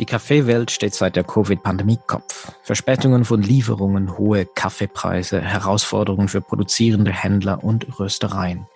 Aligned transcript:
Die 0.00 0.06
Kaffeewelt 0.06 0.72
steht 0.72 0.92
seit 0.92 1.14
der 1.14 1.22
Covid-Pandemie 1.22 2.00
Kopf. 2.08 2.50
Verspätungen 2.64 3.24
von 3.24 3.42
Lieferungen, 3.42 4.18
hohe 4.18 4.44
Kaffeepreise, 4.44 5.40
Herausforderungen 5.40 6.26
für 6.26 6.40
produzierende 6.40 7.12
Händler 7.12 7.62
und 7.62 8.00
Röstereien. 8.00 8.66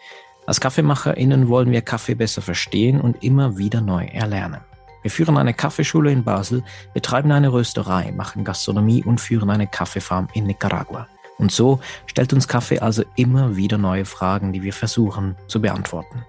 Als 0.46 0.60
KaffeemacherInnen 0.60 1.48
wollen 1.48 1.72
wir 1.72 1.82
Kaffee 1.82 2.14
besser 2.14 2.40
verstehen 2.40 3.00
und 3.00 3.24
immer 3.24 3.58
wieder 3.58 3.80
neu 3.80 4.04
erlernen. 4.04 4.60
Wir 5.02 5.10
führen 5.10 5.36
eine 5.36 5.54
Kaffeeschule 5.54 6.12
in 6.12 6.22
Basel, 6.22 6.62
betreiben 6.94 7.32
eine 7.32 7.52
Rösterei, 7.52 8.12
machen 8.12 8.44
Gastronomie 8.44 9.02
und 9.02 9.20
führen 9.20 9.50
eine 9.50 9.66
Kaffeefarm 9.66 10.28
in 10.34 10.46
Nicaragua. 10.46 11.08
Und 11.38 11.50
so 11.50 11.80
stellt 12.06 12.32
uns 12.32 12.46
Kaffee 12.46 12.78
also 12.78 13.04
immer 13.16 13.56
wieder 13.56 13.76
neue 13.76 14.04
Fragen, 14.04 14.52
die 14.52 14.62
wir 14.62 14.72
versuchen 14.72 15.34
zu 15.48 15.60
beantworten. 15.60 16.24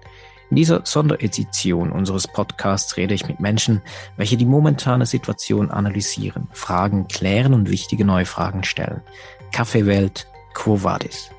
In 0.50 0.56
dieser 0.56 0.80
Sonderedition 0.82 1.92
unseres 1.92 2.26
Podcasts 2.26 2.96
rede 2.96 3.14
ich 3.14 3.28
mit 3.28 3.38
Menschen, 3.38 3.82
welche 4.16 4.36
die 4.36 4.44
momentane 4.44 5.06
Situation 5.06 5.70
analysieren, 5.70 6.48
Fragen 6.50 7.06
klären 7.06 7.54
und 7.54 7.70
wichtige 7.70 8.04
neue 8.04 8.26
Fragen 8.26 8.64
stellen. 8.64 9.00
Kaffeewelt, 9.52 10.26
Quo 10.54 10.82
Vadis? 10.82 11.30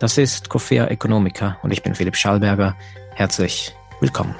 Das 0.00 0.18
ist 0.18 0.48
Coffea 0.48 0.88
Economica 0.88 1.58
und 1.62 1.70
ich 1.70 1.84
bin 1.84 1.94
Philipp 1.94 2.16
Schallberger. 2.16 2.76
Herzlich 3.14 3.72
willkommen. 4.00 4.34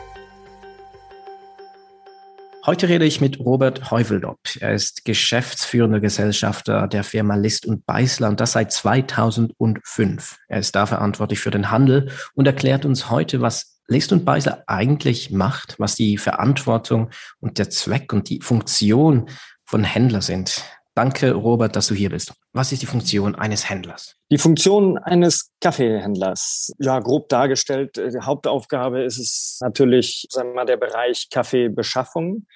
Heute 2.67 2.89
rede 2.89 3.05
ich 3.05 3.21
mit 3.21 3.39
Robert 3.39 3.93
Heuveldop. 3.93 4.41
Er 4.59 4.75
ist 4.75 5.05
geschäftsführender 5.05 6.01
Gesellschafter 6.01 6.89
der 6.89 7.05
Firma 7.05 7.37
List 7.37 7.65
und 7.65 7.87
Beißler 7.87 8.29
und 8.29 8.41
das 8.41 8.53
seit 8.53 8.73
2005. 8.73 10.39
Er 10.49 10.59
ist 10.59 10.75
da 10.75 10.87
verantwortlich 10.87 11.39
für 11.39 11.53
den 11.53 11.71
Handel 11.71 12.11
und 12.35 12.49
erklärt 12.49 12.85
uns 12.85 13.09
heute, 13.09 13.41
was 13.41 13.76
List 13.89 14.13
und 14.13 14.25
Beisler 14.25 14.65
eigentlich 14.67 15.31
macht, 15.31 15.79
was 15.79 15.95
die 15.95 16.19
Verantwortung 16.19 17.11
und 17.41 17.59
der 17.59 17.71
Zweck 17.71 18.13
und 18.13 18.29
die 18.29 18.41
Funktion 18.41 19.29
von 19.65 19.85
Händler 19.85 20.23
sind. 20.23 20.65
Danke, 20.95 21.33
Robert, 21.33 21.77
dass 21.77 21.89
du 21.89 21.95
hier 21.95 22.09
bist. 22.09 22.33
Was 22.55 22.73
ist 22.73 22.81
die 22.81 22.87
Funktion 22.87 23.35
eines 23.35 23.69
Händlers? 23.69 24.17
Die 24.31 24.39
Funktion 24.39 24.97
eines 24.97 25.51
Kaffeehändlers, 25.61 26.73
ja, 26.79 26.99
grob 27.01 27.29
dargestellt, 27.29 27.97
die 27.99 28.19
Hauptaufgabe 28.19 29.03
ist 29.03 29.19
es 29.19 29.59
natürlich, 29.61 30.27
sagen 30.31 30.51
wir 30.51 30.55
mal, 30.55 30.65
der 30.65 30.79
Bereich 30.79 31.29
Kaffeebeschaffung 31.31 32.47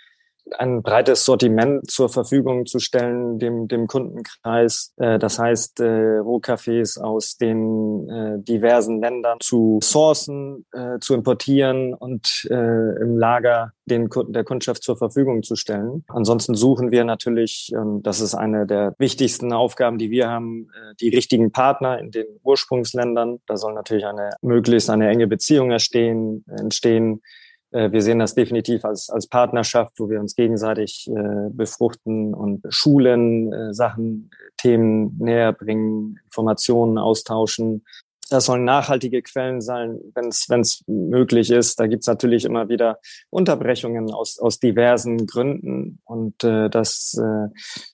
ein 0.58 0.82
breites 0.82 1.24
Sortiment 1.24 1.90
zur 1.90 2.08
Verfügung 2.08 2.66
zu 2.66 2.78
stellen 2.78 3.38
dem, 3.38 3.68
dem 3.68 3.86
Kundenkreis. 3.86 4.92
Äh, 4.96 5.18
das 5.18 5.38
heißt, 5.38 5.80
äh, 5.80 6.18
Rohkaffees 6.18 6.98
aus 6.98 7.36
den 7.36 8.08
äh, 8.08 8.38
diversen 8.42 9.00
Ländern 9.00 9.38
zu 9.40 9.78
sourcen, 9.82 10.66
äh, 10.72 10.98
zu 11.00 11.14
importieren 11.14 11.94
und 11.94 12.46
äh, 12.50 13.02
im 13.02 13.16
Lager 13.16 13.72
den 13.84 14.08
Kunden, 14.08 14.32
der 14.32 14.44
Kundschaft 14.44 14.82
zur 14.82 14.96
Verfügung 14.96 15.42
zu 15.42 15.56
stellen. 15.56 16.04
Ansonsten 16.08 16.54
suchen 16.54 16.90
wir 16.90 17.04
natürlich, 17.04 17.70
ähm, 17.74 18.02
das 18.02 18.20
ist 18.20 18.34
eine 18.34 18.66
der 18.66 18.94
wichtigsten 18.98 19.52
Aufgaben, 19.52 19.98
die 19.98 20.10
wir 20.10 20.28
haben, 20.28 20.68
äh, 20.74 20.94
die 21.00 21.08
richtigen 21.08 21.52
Partner 21.52 21.98
in 21.98 22.10
den 22.10 22.26
Ursprungsländern. 22.42 23.40
Da 23.46 23.56
soll 23.56 23.74
natürlich 23.74 24.06
eine 24.06 24.30
möglichst 24.42 24.90
eine 24.90 25.08
enge 25.08 25.26
Beziehung 25.26 25.70
entstehen, 25.70 26.44
entstehen 26.48 27.22
wir 27.72 28.02
sehen 28.02 28.18
das 28.18 28.34
definitiv 28.34 28.84
als, 28.84 29.10
als 29.10 29.26
Partnerschaft, 29.26 29.98
wo 29.98 30.10
wir 30.10 30.20
uns 30.20 30.34
gegenseitig 30.34 31.08
äh, 31.08 31.50
befruchten 31.50 32.34
und 32.34 32.62
schulen, 32.68 33.52
äh, 33.52 33.72
Sachen, 33.72 34.30
Themen 34.56 35.16
näher 35.18 35.52
bringen, 35.52 36.18
Informationen 36.24 36.98
austauschen. 36.98 37.84
Das 38.30 38.44
sollen 38.44 38.64
nachhaltige 38.64 39.22
Quellen 39.22 39.60
sein, 39.60 39.98
wenn 40.14 40.60
es 40.60 40.84
möglich 40.86 41.50
ist. 41.50 41.80
Da 41.80 41.88
gibt's 41.88 42.06
natürlich 42.06 42.44
immer 42.44 42.68
wieder 42.68 42.98
Unterbrechungen 43.28 44.12
aus, 44.12 44.38
aus 44.38 44.60
diversen 44.60 45.26
Gründen 45.26 46.00
und 46.04 46.44
äh, 46.44 46.70
das 46.70 47.20
äh, 47.20 47.48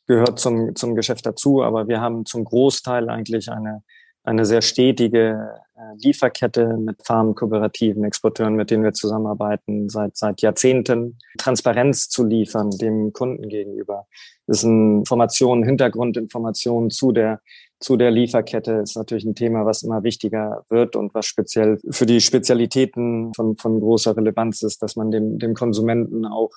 gehört 0.06 0.38
zum, 0.38 0.76
zum 0.76 0.94
Geschäft 0.94 1.24
dazu. 1.24 1.62
Aber 1.62 1.88
wir 1.88 2.02
haben 2.02 2.26
zum 2.26 2.44
Großteil 2.44 3.08
eigentlich 3.08 3.50
eine 3.50 3.82
eine 4.26 4.44
sehr 4.44 4.60
stetige 4.60 5.54
äh, 5.76 5.80
Lieferkette 5.98 6.76
mit 6.76 7.02
Farmkooperativen, 7.04 8.04
Exporteuren, 8.04 8.56
mit 8.56 8.70
denen 8.70 8.82
wir 8.82 8.92
zusammenarbeiten, 8.92 9.88
seit, 9.88 10.16
seit 10.16 10.42
Jahrzehnten, 10.42 11.18
Transparenz 11.38 12.08
zu 12.08 12.24
liefern 12.24 12.70
dem 12.70 13.12
Kunden 13.12 13.48
gegenüber. 13.48 14.06
Das 14.46 14.58
ist 14.58 14.64
ein 14.64 14.98
Informationen, 14.98 15.64
Hintergrundinformationen 15.64 16.90
zu 16.90 17.12
der, 17.12 17.40
zu 17.78 17.96
der 17.96 18.10
Lieferkette 18.10 18.72
ist 18.72 18.96
natürlich 18.96 19.24
ein 19.24 19.34
Thema, 19.34 19.64
was 19.64 19.82
immer 19.82 20.02
wichtiger 20.02 20.64
wird 20.70 20.96
und 20.96 21.14
was 21.14 21.26
speziell 21.26 21.78
für 21.90 22.06
die 22.06 22.20
Spezialitäten 22.20 23.32
von, 23.34 23.56
von 23.56 23.80
großer 23.80 24.16
Relevanz 24.16 24.62
ist, 24.62 24.82
dass 24.82 24.96
man 24.96 25.10
dem, 25.10 25.38
dem 25.38 25.54
Konsumenten 25.54 26.24
auch 26.24 26.50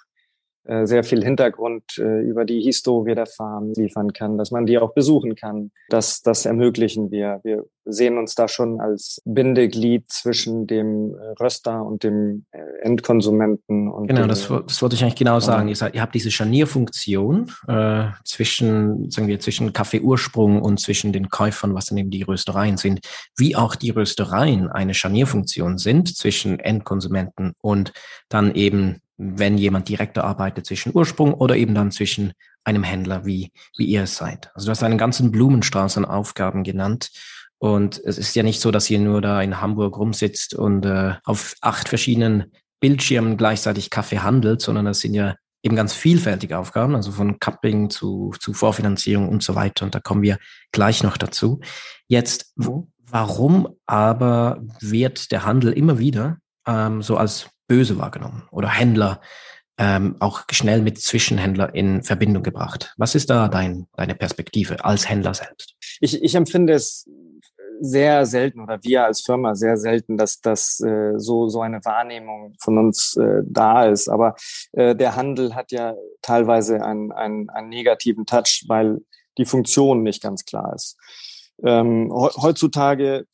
äh, 0.69 0.85
sehr 0.85 1.03
viel 1.03 1.24
Hintergrund 1.24 1.97
äh, 1.97 2.22
über 2.22 2.46
die 2.46 2.62
Historie 2.62 3.16
der 3.16 3.25
Farm 3.25 3.74
liefern 3.75 4.13
kann, 4.13 4.38
dass 4.38 4.52
man 4.52 4.68
die 4.68 4.78
auch 4.78 4.94
besuchen 4.94 5.34
kann. 5.34 5.72
Das, 5.90 6.22
das 6.22 6.46
ermöglichen 6.46 7.09
wir. 7.09 7.40
Wir 7.44 7.66
sehen 7.85 8.19
uns 8.19 8.35
da 8.35 8.47
schon 8.47 8.79
als 8.79 9.19
Bindeglied 9.25 10.12
zwischen 10.12 10.68
dem 10.68 11.16
äh, 11.16 11.41
Röster 11.41 11.84
und 11.84 12.03
dem 12.03 12.46
Endkonsumenten. 12.84 13.90
Und 13.90 14.09
genau, 14.09 14.28
das, 14.28 14.47
das 14.47 14.79
wollte 14.84 14.96
ich 14.96 15.02
eigentlich 15.02 15.16
genau 15.16 15.40
sagen. 15.40 15.69
Ihr, 15.69 15.75
ihr 15.91 16.02
habt 16.03 16.13
diese 16.13 16.29
Scharnierfunktion 16.29 17.52
äh, 17.68 18.06
zwischen, 18.24 19.09
sagen 19.09 19.28
wir, 19.28 19.40
zwischen 19.40 19.74
Kaffeeursprung 19.74 20.62
und 20.62 20.79
zwischen 20.79 21.13
den 21.13 21.29
Käufern, 21.29 21.74
was 21.74 21.85
dann 21.85 21.97
eben 21.97 22.12
die 22.12 22.22
Röstereien 22.22 22.78
sind, 22.78 23.00
wie 23.35 23.56
auch 23.56 23.75
die 23.75 23.90
Röstereien 23.90 24.69
eine 24.69 24.94
Scharnierfunktion 24.94 25.79
sind 25.79 26.16
zwischen 26.16 26.59
Endkonsumenten 26.59 27.53
und 27.59 27.91
dann 28.29 28.53
eben 28.53 29.02
wenn 29.22 29.57
jemand 29.57 29.90
direkter 29.90 30.24
arbeitet 30.24 30.66
zwischen 30.66 30.96
Ursprung 30.96 31.34
oder 31.34 31.57
eben 31.57 31.75
dann 31.75 31.91
zwischen 31.91 32.31
einem 32.63 32.84
Händler, 32.84 33.25
wie, 33.25 33.52
wie 33.78 33.85
ihr 33.85 34.03
es 34.03 34.16
seid. 34.16 34.50
Also 34.56 34.68
du 34.68 34.72
hast 34.72 34.81
einen 34.81 34.97
ganzen 34.97 35.31
Blumenstrauß 35.31 35.97
an 35.97 36.06
Aufgaben 36.06 36.63
genannt. 36.63 37.12
Und 37.58 38.02
es 38.06 38.18
ist 38.18 38.34
ja 38.35 38.44
nicht 38.44 38.62
so, 38.62 38.72
dass 38.72 38.90
ihr 38.90 39.00
nur 39.00 39.22
da 39.22 39.41
in 39.41 39.59
Hamburg 39.59 39.97
rumsitzt 39.97 40.53
und 40.53 40.85
äh, 40.85 41.16
auf 41.25 41.56
acht 41.59 41.90
verschiedenen 41.90 42.53
Bildschirmen 42.79 43.35
gleichzeitig 43.35 43.90
Kaffee 43.90 44.19
handelt, 44.19 44.62
sondern 44.62 44.85
das 44.85 45.02
sind 45.02 45.13
ja 45.13 45.35
eben 45.63 45.75
ganz 45.75 45.94
vielfältige 45.94 46.58
Aufgaben, 46.58 46.96
also 46.96 47.12
von 47.12 47.38
Cupping 47.40 47.90
zu, 47.90 48.34
zu 48.40 48.53
Vorfinanzierung 48.53 49.28
und 49.28 49.44
so 49.44 49.56
weiter. 49.56 49.84
Und 49.84 49.94
da 49.94 50.00
kommen 50.00 50.22
wir 50.22 50.38
gleich 50.72 51.03
noch 51.03 51.18
dazu. 51.18 51.59
Jetzt, 52.08 52.53
warum 52.56 53.68
aber 53.85 54.62
wird 54.79 55.34
der 55.34 55.44
Handel 55.44 55.74
immer 55.74 56.00
wieder 56.00 56.38
ähm, 56.66 57.02
so 57.02 57.18
als 57.18 57.50
böse 57.69 57.97
wahrgenommen 57.97 58.44
oder 58.52 58.68
Händler 58.68 59.22
ähm, 59.78 60.18
auch 60.19 60.44
schnell 60.52 60.81
mit 60.81 61.00
Zwischenhändler 61.00 61.74
in 61.74 62.03
Verbindung 62.03 62.44
gebracht. 62.44 62.94
Was 62.97 63.16
ist 63.16 63.30
da 63.30 63.47
dein, 63.47 63.88
deine 63.96 64.13
Perspektive 64.13 64.84
als 64.84 65.07
Händler 65.09 65.34
selbst? 65.34 65.75
Ich, 66.02 66.22
ich 66.22 66.35
empfinde 66.35 66.74
es 66.74 67.09
sehr 67.81 68.25
selten 68.25 68.59
oder 68.59 68.84
wir 68.84 69.06
als 69.06 69.22
Firma 69.22 69.56
sehr 69.56 69.78
selten, 69.78 70.18
dass 70.18 70.41
das 70.41 70.81
äh, 70.81 71.13
so 71.16 71.47
so 71.47 71.62
eine 71.62 71.79
Wahrnehmung 71.85 72.56
von 72.59 72.78
uns 72.78 73.16
äh, 73.16 73.41
da 73.46 73.85
ist. 73.85 74.09
Aber 74.09 74.35
äh, 74.74 74.96
der 74.96 75.16
Handel 75.16 75.56
hat 75.56 75.72
ja 75.72 75.96
teilweise 76.22 76.84
einen, 76.84 77.13
einen, 77.13 77.50
einen 77.50 77.69
negativen 77.69 78.25
Touch, 78.25 78.66
weil 78.68 78.97
die 79.38 79.46
Funktion 79.46 80.03
nicht 80.03 80.22
ganz 80.22 80.44
klar 80.44 80.74
ist. 80.75 80.97
Ähm, 81.63 82.12
heutzutage 82.13 83.25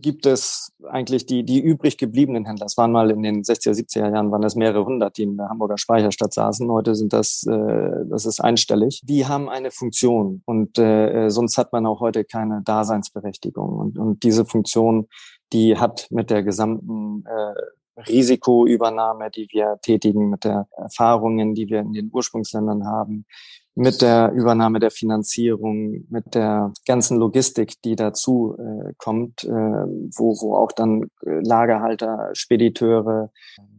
gibt 0.00 0.26
es 0.26 0.72
eigentlich 0.88 1.26
die, 1.26 1.44
die 1.44 1.60
übrig 1.60 1.98
gebliebenen 1.98 2.44
Händler. 2.44 2.66
Es 2.66 2.76
waren 2.76 2.92
mal 2.92 3.10
in 3.10 3.22
den 3.22 3.42
60er, 3.42 3.72
70er 3.72 4.12
Jahren 4.12 4.30
waren 4.30 4.42
das 4.42 4.56
mehrere 4.56 4.84
hundert, 4.84 5.16
die 5.16 5.24
in 5.24 5.36
der 5.36 5.48
Hamburger 5.48 5.78
Speicherstadt 5.78 6.32
saßen. 6.32 6.70
Heute 6.70 6.94
sind 6.94 7.12
das, 7.12 7.46
äh, 7.46 8.06
das 8.08 8.26
ist 8.26 8.40
einstellig. 8.40 9.02
Die 9.04 9.26
haben 9.26 9.48
eine 9.48 9.70
Funktion 9.70 10.42
und 10.46 10.78
äh, 10.78 11.28
sonst 11.28 11.58
hat 11.58 11.72
man 11.72 11.86
auch 11.86 12.00
heute 12.00 12.24
keine 12.24 12.62
Daseinsberechtigung. 12.64 13.78
Und, 13.78 13.98
und 13.98 14.22
diese 14.22 14.44
Funktion, 14.44 15.08
die 15.52 15.78
hat 15.78 16.06
mit 16.10 16.30
der 16.30 16.42
gesamten 16.42 17.24
äh, 17.26 18.00
Risikoübernahme, 18.08 19.30
die 19.30 19.48
wir 19.50 19.78
tätigen, 19.82 20.30
mit 20.30 20.44
der 20.44 20.66
Erfahrungen, 20.76 21.54
die 21.54 21.68
wir 21.68 21.80
in 21.80 21.92
den 21.92 22.10
Ursprungsländern 22.12 22.86
haben, 22.86 23.26
mit 23.74 24.02
der 24.02 24.32
Übernahme 24.32 24.80
der 24.80 24.90
Finanzierung, 24.90 26.04
mit 26.10 26.34
der 26.34 26.72
ganzen 26.86 27.18
Logistik, 27.18 27.80
die 27.82 27.96
dazu 27.96 28.56
äh, 28.58 28.92
kommt, 28.98 29.44
äh, 29.44 29.48
wo, 29.48 30.36
wo 30.40 30.56
auch 30.56 30.72
dann 30.72 31.04
äh, 31.24 31.40
Lagerhalter, 31.42 32.30
Spediteure, 32.34 33.30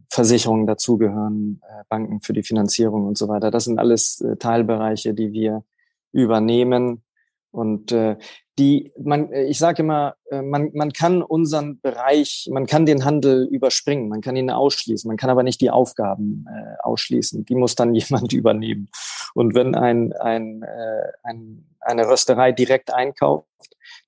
Versicherungen 0.08 0.66
dazugehören, 0.66 1.60
äh, 1.62 1.84
Banken 1.88 2.20
für 2.20 2.32
die 2.32 2.42
Finanzierung 2.42 3.06
und 3.06 3.18
so 3.18 3.28
weiter. 3.28 3.50
Das 3.50 3.64
sind 3.64 3.78
alles 3.78 4.20
äh, 4.20 4.36
Teilbereiche, 4.36 5.14
die 5.14 5.32
wir 5.32 5.64
übernehmen. 6.12 7.02
Und 7.50 7.92
äh, 7.92 8.16
die, 8.58 8.92
man, 9.02 9.32
ich 9.32 9.58
sage 9.58 9.82
immer, 9.82 10.14
äh, 10.30 10.42
man, 10.42 10.70
man 10.74 10.92
kann 10.92 11.22
unseren 11.22 11.80
Bereich, 11.80 12.48
man 12.50 12.66
kann 12.66 12.86
den 12.86 13.04
Handel 13.04 13.46
überspringen, 13.46 14.08
man 14.08 14.20
kann 14.20 14.36
ihn 14.36 14.50
ausschließen, 14.50 15.08
man 15.08 15.16
kann 15.16 15.30
aber 15.30 15.42
nicht 15.42 15.60
die 15.60 15.70
Aufgaben 15.70 16.46
äh, 16.48 16.76
ausschließen. 16.82 17.44
Die 17.44 17.54
muss 17.54 17.74
dann 17.74 17.94
jemand 17.94 18.32
übernehmen. 18.32 18.88
Und 19.34 19.54
wenn 19.54 19.74
ein, 19.74 20.12
ein, 20.12 20.62
äh, 20.62 21.12
ein, 21.22 21.64
eine 21.80 22.08
Rösterei 22.08 22.52
direkt 22.52 22.92
einkauft, 22.92 23.48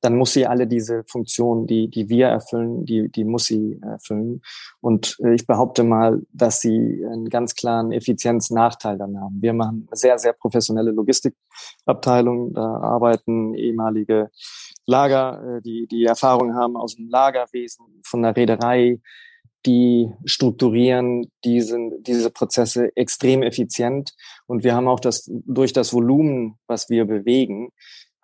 dann 0.01 0.17
muss 0.17 0.33
sie 0.33 0.47
alle 0.47 0.67
diese 0.67 1.05
Funktionen, 1.05 1.67
die, 1.67 1.89
die 1.89 2.09
wir 2.09 2.29
erfüllen, 2.29 2.85
die, 2.85 3.09
die 3.11 3.25
muss 3.25 3.47
sie 3.47 3.81
erfüllen. 3.83 4.43
Und 4.81 5.17
äh, 5.23 5.35
ich 5.35 5.47
behaupte 5.47 5.85
mal, 5.85 6.23
dass 6.33 6.61
sie 6.61 7.05
einen 7.11 7.29
ganz 7.29 7.55
klaren 7.55 7.93
Effizienznachteil 7.93 8.99
dann 8.99 9.21
haben. 9.21 9.41
Wir 9.41 9.53
machen 9.53 9.89
sehr, 9.93 10.19
sehr 10.19 10.33
professionelle 10.33 10.93
Logistikabteilung. 10.93 12.53
Da 12.53 12.77
arbeiten 12.79 13.55
ehemalige 13.55 14.31
Lager, 14.87 15.57
äh, 15.57 15.63
die, 15.63 15.87
die 15.87 16.05
Erfahrung 16.05 16.55
haben 16.55 16.77
aus 16.77 16.97
dem 16.97 17.09
Lagerwesen, 17.09 17.87
von 18.05 18.23
der 18.23 18.37
Reederei, 18.37 19.01
die 19.67 20.13
strukturieren 20.25 21.31
diesen, 21.45 22.03
diese 22.05 22.31
Prozesse 22.31 22.97
extrem 22.97 23.43
effizient. 23.43 24.15
Und 24.47 24.63
wir 24.63 24.75
haben 24.75 24.87
auch 24.87 25.01
das, 25.01 25.29
durch 25.29 25.73
das 25.73 25.93
Volumen, 25.93 26.59
was 26.69 26.89
wir 26.89 27.05
bewegen, 27.05 27.73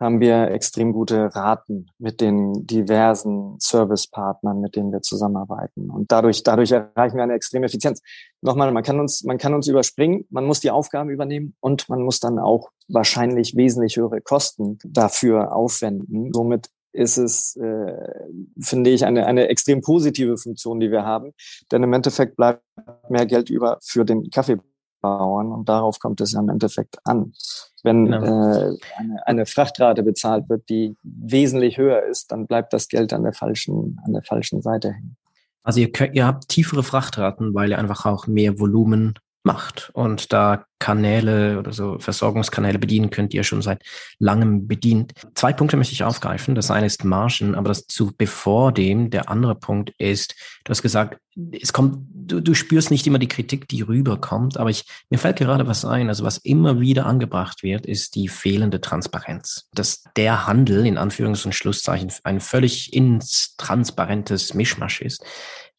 haben 0.03 0.21
wir 0.21 0.51
extrem 0.51 0.93
gute 0.93 1.35
Raten 1.35 1.87
mit 1.99 2.21
den 2.21 2.67
diversen 2.67 3.57
Servicepartnern, 3.59 4.61
mit 4.61 4.77
denen 4.77 4.93
wir 4.93 5.01
zusammenarbeiten. 5.01 5.91
Und 5.91 6.13
dadurch, 6.13 6.43
dadurch 6.43 6.73
erreichen 6.73 7.17
wir 7.17 7.23
eine 7.23 7.35
extreme 7.35 7.67
Effizienz. 7.67 8.03
Nochmal, 8.43 8.73
man 8.73 8.83
kann 8.83 9.01
uns, 9.01 9.23
man 9.23 9.39
kann 9.39 9.55
uns 9.55 9.69
überspringen, 9.69 10.27
man 10.31 10.45
muss 10.45 10.61
die 10.61 10.71
Aufgaben 10.71 11.09
übernehmen 11.09 11.55
und 11.61 11.89
man 11.89 12.03
muss 12.03 12.21
dann 12.21 12.39
auch 12.39 12.71
wahrscheinlich 12.89 13.57
wesentlich 13.57 13.97
höhere 13.97 14.21
Kosten 14.21 14.79
dafür 14.85 15.55
aufwenden. 15.55 16.33
Somit 16.33 16.69
ist 16.93 17.17
es, 17.17 17.57
äh, 17.57 18.27
finde 18.61 18.91
ich, 18.91 19.05
eine, 19.05 19.27
eine 19.27 19.49
extrem 19.49 19.81
positive 19.81 20.37
Funktion, 20.37 20.81
die 20.81 20.91
wir 20.91 21.05
haben. 21.05 21.33
Denn 21.71 21.83
im 21.83 21.93
Endeffekt 21.93 22.37
bleibt 22.37 22.63
mehr 23.09 23.27
Geld 23.27 23.51
über 23.51 23.79
für 23.83 24.05
den 24.05 24.31
Kaffeebauern 24.31 25.53
und 25.53 25.69
darauf 25.69 25.99
kommt 25.99 26.21
es 26.21 26.33
ja 26.33 26.41
im 26.41 26.49
Endeffekt 26.49 26.99
an. 27.05 27.33
Wenn 27.83 28.07
genau. 28.07 28.23
äh, 28.23 28.77
eine, 28.97 29.27
eine 29.27 29.47
Frachtrate 29.47 30.03
bezahlt 30.03 30.49
wird, 30.49 30.69
die 30.69 30.97
wesentlich 31.03 31.79
höher 31.79 32.03
ist, 32.05 32.31
dann 32.31 32.47
bleibt 32.47 32.73
das 32.73 32.89
Geld 32.89 33.13
an 33.13 33.25
der 33.25 33.33
falschen, 33.33 34.01
an 34.05 34.13
der 34.13 34.23
falschen 34.23 34.63
Seite 34.63 34.93
hängen. 34.93 35.17
Also 35.65 35.81
ihr, 35.81 35.93
könnt, 35.93 36.15
ihr 36.15 36.27
habt 36.27 36.49
tiefere 36.49 36.83
Frachtraten, 36.83 37.55
weil 37.55 37.71
ihr 37.71 37.79
einfach 37.79 38.07
auch 38.07 38.27
mehr 38.27 38.59
Volumen 38.59 39.15
macht 39.45 39.91
und 39.95 40.33
da 40.33 40.67
Kanäle 40.79 41.61
oder 41.61 41.73
so 41.73 41.99
Versorgungskanäle 42.01 42.79
bedienen 42.79 43.11
könnt, 43.11 43.33
die 43.33 43.37
ihr 43.37 43.45
schon 43.45 43.63
seit 43.63 43.83
langem 44.19 44.67
bedient. 44.67 45.13
Zwei 45.35 45.53
Punkte 45.53 45.77
möchte 45.77 45.93
ich 45.93 46.03
aufgreifen. 46.03 46.57
Das 46.57 46.73
eine 46.73 46.87
ist 46.87 47.05
Margen, 47.05 47.55
aber 47.55 47.69
das 47.69 47.87
zu 47.87 48.13
bevor 48.17 48.73
dem, 48.73 49.11
der 49.11 49.29
andere 49.29 49.55
Punkt 49.55 49.93
ist, 49.99 50.35
du 50.65 50.71
hast 50.71 50.83
gesagt, 50.83 51.19
es 51.61 51.73
kommt, 51.73 51.99
du, 52.13 52.41
du 52.41 52.55
spürst 52.55 52.91
nicht 52.91 53.07
immer 53.07 53.21
die 53.21 53.29
Kritik, 53.29 53.69
die 53.69 53.83
rüberkommt, 53.83 54.59
aber 54.59 54.71
ich, 54.71 54.85
mir 55.09 55.19
fällt 55.19 55.39
gerade 55.39 55.67
was 55.69 55.85
ein. 55.85 56.09
Also 56.09 56.25
was 56.25 56.39
immer 56.39 56.81
wieder 56.81 57.07
angebracht 57.07 57.63
wird, 57.63 57.87
ist 57.87 58.17
die 58.17 58.29
fehlende 58.29 58.81
Transparenz. 58.81 59.69
Dass 59.73 60.03
der 60.17 60.49
Handel 60.49 60.85
in 60.85 60.99
Anführungs- 60.99 61.45
und 61.45 61.55
Schlusszeichen 61.55 62.13
ein 62.25 62.41
völlig 62.41 62.93
intransparentes 62.93 64.55
Mischmasch 64.55 65.01
ist. 65.01 65.25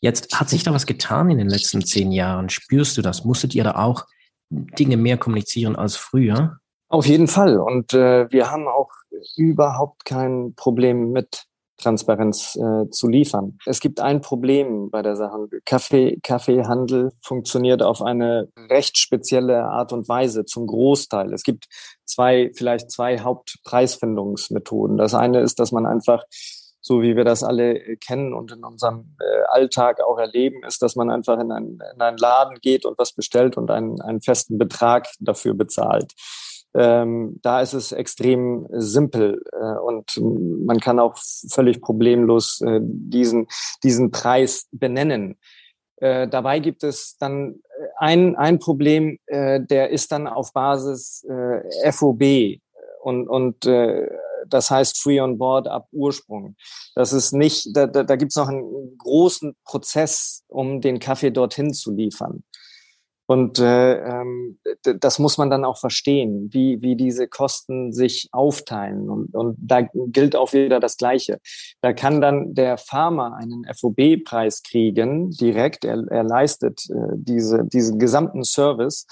Jetzt 0.04 0.38
hat 0.38 0.50
sich 0.50 0.64
da 0.64 0.74
was 0.74 0.86
getan 0.86 1.30
in 1.30 1.38
den 1.38 1.48
letzten 1.48 1.82
zehn 1.82 2.12
Jahren. 2.12 2.50
Spürst 2.50 2.98
du 2.98 3.02
das? 3.02 3.24
Musstet 3.24 3.56
ihr 3.56 3.64
da 3.64 3.76
auch 3.76 4.06
Dinge 4.50 4.98
mehr 4.98 5.18
kommunizieren 5.18 5.78
als 5.78 5.96
früher? 5.96 6.58
Auf 6.90 7.06
jeden 7.06 7.30
Fall. 7.30 7.58
Und 7.58 7.94
äh, 7.94 8.30
wir 8.30 8.52
haben 8.52 8.68
auch 8.68 8.90
überhaupt 9.38 10.04
kein 10.04 10.56
Problem 10.58 11.14
mit 11.14 11.46
Transparenz 11.78 12.58
äh, 12.58 12.90
zu 12.90 13.08
liefern. 13.08 13.58
Es 13.66 13.80
gibt 13.80 14.02
ein 14.02 14.20
Problem 14.20 14.90
bei 14.92 15.02
der 15.02 15.16
Sache. 15.16 15.48
Kaffee, 15.64 16.20
Kaffeehandel 16.22 17.14
funktioniert 17.22 17.82
auf 17.82 18.02
eine 18.02 18.50
recht 18.70 18.98
spezielle 18.98 19.64
Art 19.64 19.94
und 19.94 20.10
Weise 20.10 20.44
zum 20.44 20.68
Großteil. 20.68 21.32
Es 21.32 21.44
gibt 21.44 21.68
zwei, 22.04 22.52
vielleicht 22.54 22.92
zwei 22.92 23.20
Hauptpreisfindungsmethoden. 23.20 24.98
Das 24.98 25.14
eine 25.14 25.40
ist, 25.40 25.60
dass 25.60 25.72
man 25.72 25.86
einfach 25.86 26.26
so 26.84 27.02
wie 27.02 27.16
wir 27.16 27.24
das 27.24 27.44
alle 27.44 27.80
äh, 27.80 27.96
kennen 27.96 28.34
und 28.34 28.52
in 28.52 28.64
unserem 28.64 29.16
äh, 29.20 29.44
Alltag 29.48 30.02
auch 30.02 30.20
erleben, 30.20 30.64
ist, 30.66 30.82
dass 30.82 30.96
man 30.96 31.10
einfach 31.10 31.40
in, 31.40 31.52
ein, 31.52 31.80
in 31.96 32.02
einen 32.02 32.18
Laden 32.18 32.60
geht 32.62 32.86
und 32.86 33.00
was 33.00 33.14
bestellt 33.14 33.58
und 33.58 33.72
einen, 33.72 34.02
einen 34.02 34.22
festen 34.22 34.58
Betrag 34.58 35.08
dafür 35.20 35.54
bezahlt. 35.54 36.14
Ähm, 36.76 37.40
da 37.42 37.62
ist 37.62 37.74
es 37.74 37.92
extrem 37.92 38.68
simpel 38.72 39.44
äh, 39.54 39.80
und 39.80 40.20
man 40.66 40.80
kann 40.80 41.00
auch 41.00 41.16
völlig 41.50 41.82
problemlos 41.82 42.62
äh, 42.62 42.80
diesen, 42.82 43.48
diesen 43.84 44.12
Preis 44.12 44.68
benennen. 44.72 45.38
Äh, 45.98 46.28
dabei 46.28 46.60
gibt 46.60 46.84
es 46.84 47.16
dann 47.18 47.62
äh, 47.80 47.88
ein, 47.98 48.36
ein 48.36 48.60
Problem, 48.60 49.20
der 49.30 49.90
ist 49.90 50.12
dann 50.12 50.28
auf 50.28 50.52
Basis 50.52 51.26
FOB 51.92 52.60
und, 53.02 53.28
und 53.28 53.66
das 54.54 54.70
heißt 54.72 55.02
Free 55.02 55.20
on 55.20 55.38
Board 55.38 55.68
ab 55.68 55.88
Ursprung. 55.92 56.56
Das 56.96 57.14
ist 57.14 57.34
nicht, 57.34 57.76
da, 57.76 57.88
da, 57.88 58.04
da 58.04 58.16
gibt 58.16 58.32
es 58.32 58.36
noch 58.36 58.48
einen 58.48 58.98
großen 58.98 59.56
Prozess, 59.66 60.44
um 60.48 60.82
den 60.82 61.00
Kaffee 61.00 61.32
dorthin 61.32 61.74
zu 61.74 61.92
liefern. 61.92 62.44
Und 63.26 63.58
äh, 63.58 64.00
ähm, 64.00 64.60
das 64.84 65.18
muss 65.18 65.38
man 65.38 65.50
dann 65.50 65.64
auch 65.64 65.78
verstehen, 65.78 66.50
wie, 66.52 66.82
wie 66.82 66.96
diese 66.96 67.28
Kosten 67.28 67.94
sich 67.94 68.28
aufteilen. 68.34 69.10
Und, 69.10 69.34
und 69.34 69.56
da 69.60 69.82
gilt 69.82 70.36
auch 70.36 70.52
wieder 70.52 70.82
das 70.82 70.98
Gleiche. 70.98 71.40
Da 71.82 71.94
kann 71.94 72.20
dann 72.20 72.54
der 72.54 72.78
Farmer 72.78 73.36
einen 73.36 73.66
FOB-Preis 73.74 74.62
kriegen, 74.62 75.32
direkt. 75.32 75.86
Er, 75.86 76.04
er 76.10 76.24
leistet 76.24 76.90
äh, 76.90 77.16
diese, 77.16 77.64
diesen 77.64 77.98
gesamten 77.98 78.44
Service 78.44 79.08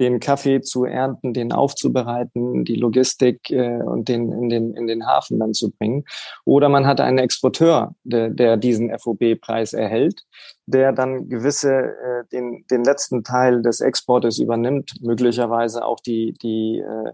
den 0.00 0.20
Kaffee 0.20 0.60
zu 0.60 0.84
ernten, 0.84 1.32
den 1.32 1.52
aufzubereiten, 1.52 2.64
die 2.64 2.74
Logistik 2.74 3.50
äh, 3.50 3.82
und 3.82 4.08
den 4.08 4.32
in 4.32 4.48
den 4.48 4.74
in 4.74 4.86
den 4.86 5.06
Hafen 5.06 5.38
dann 5.38 5.54
zu 5.54 5.70
bringen. 5.70 6.04
Oder 6.44 6.68
man 6.68 6.86
hat 6.86 7.00
einen 7.00 7.18
Exporteur, 7.18 7.94
der, 8.02 8.30
der 8.30 8.56
diesen 8.56 8.96
FOB-Preis 8.98 9.72
erhält, 9.72 10.22
der 10.66 10.92
dann 10.92 11.28
gewisse 11.28 11.72
äh, 11.72 12.24
den 12.32 12.64
den 12.70 12.84
letzten 12.84 13.22
Teil 13.22 13.62
des 13.62 13.80
Exportes 13.80 14.38
übernimmt, 14.38 14.92
möglicherweise 15.00 15.84
auch 15.84 16.00
die 16.00 16.34
die 16.42 16.80
äh, 16.80 17.12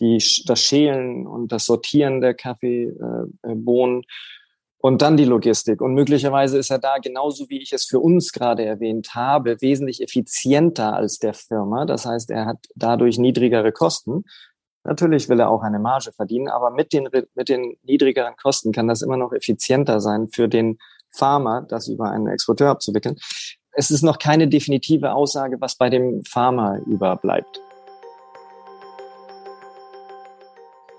die 0.00 0.22
das 0.46 0.60
Schälen 0.60 1.26
und 1.26 1.50
das 1.50 1.66
Sortieren 1.66 2.20
der 2.20 2.34
Kaffeebohnen. 2.34 4.02
Äh, 4.02 4.06
und 4.78 5.02
dann 5.02 5.16
die 5.16 5.24
Logistik. 5.24 5.80
Und 5.80 5.94
möglicherweise 5.94 6.58
ist 6.58 6.70
er 6.70 6.78
da, 6.78 6.98
genauso 6.98 7.48
wie 7.48 7.60
ich 7.60 7.72
es 7.72 7.84
für 7.84 8.00
uns 8.00 8.32
gerade 8.32 8.64
erwähnt 8.64 9.14
habe, 9.14 9.60
wesentlich 9.60 10.02
effizienter 10.02 10.94
als 10.94 11.18
der 11.18 11.34
Firma. 11.34 11.84
Das 11.84 12.06
heißt, 12.06 12.30
er 12.30 12.46
hat 12.46 12.66
dadurch 12.74 13.18
niedrigere 13.18 13.72
Kosten. 13.72 14.24
Natürlich 14.84 15.28
will 15.28 15.40
er 15.40 15.50
auch 15.50 15.62
eine 15.62 15.80
Marge 15.80 16.12
verdienen, 16.12 16.48
aber 16.48 16.70
mit 16.70 16.92
den, 16.92 17.08
mit 17.34 17.48
den 17.48 17.76
niedrigeren 17.82 18.36
Kosten 18.36 18.72
kann 18.72 18.88
das 18.88 19.02
immer 19.02 19.16
noch 19.16 19.32
effizienter 19.32 20.00
sein 20.00 20.28
für 20.28 20.48
den 20.48 20.78
Farmer, 21.10 21.66
das 21.68 21.88
über 21.88 22.10
einen 22.10 22.28
Exporteur 22.28 22.70
abzuwickeln. 22.70 23.16
Es 23.72 23.90
ist 23.90 24.02
noch 24.02 24.18
keine 24.18 24.48
definitive 24.48 25.12
Aussage, 25.12 25.60
was 25.60 25.76
bei 25.76 25.90
dem 25.90 26.22
Farmer 26.24 26.80
überbleibt. 26.86 27.60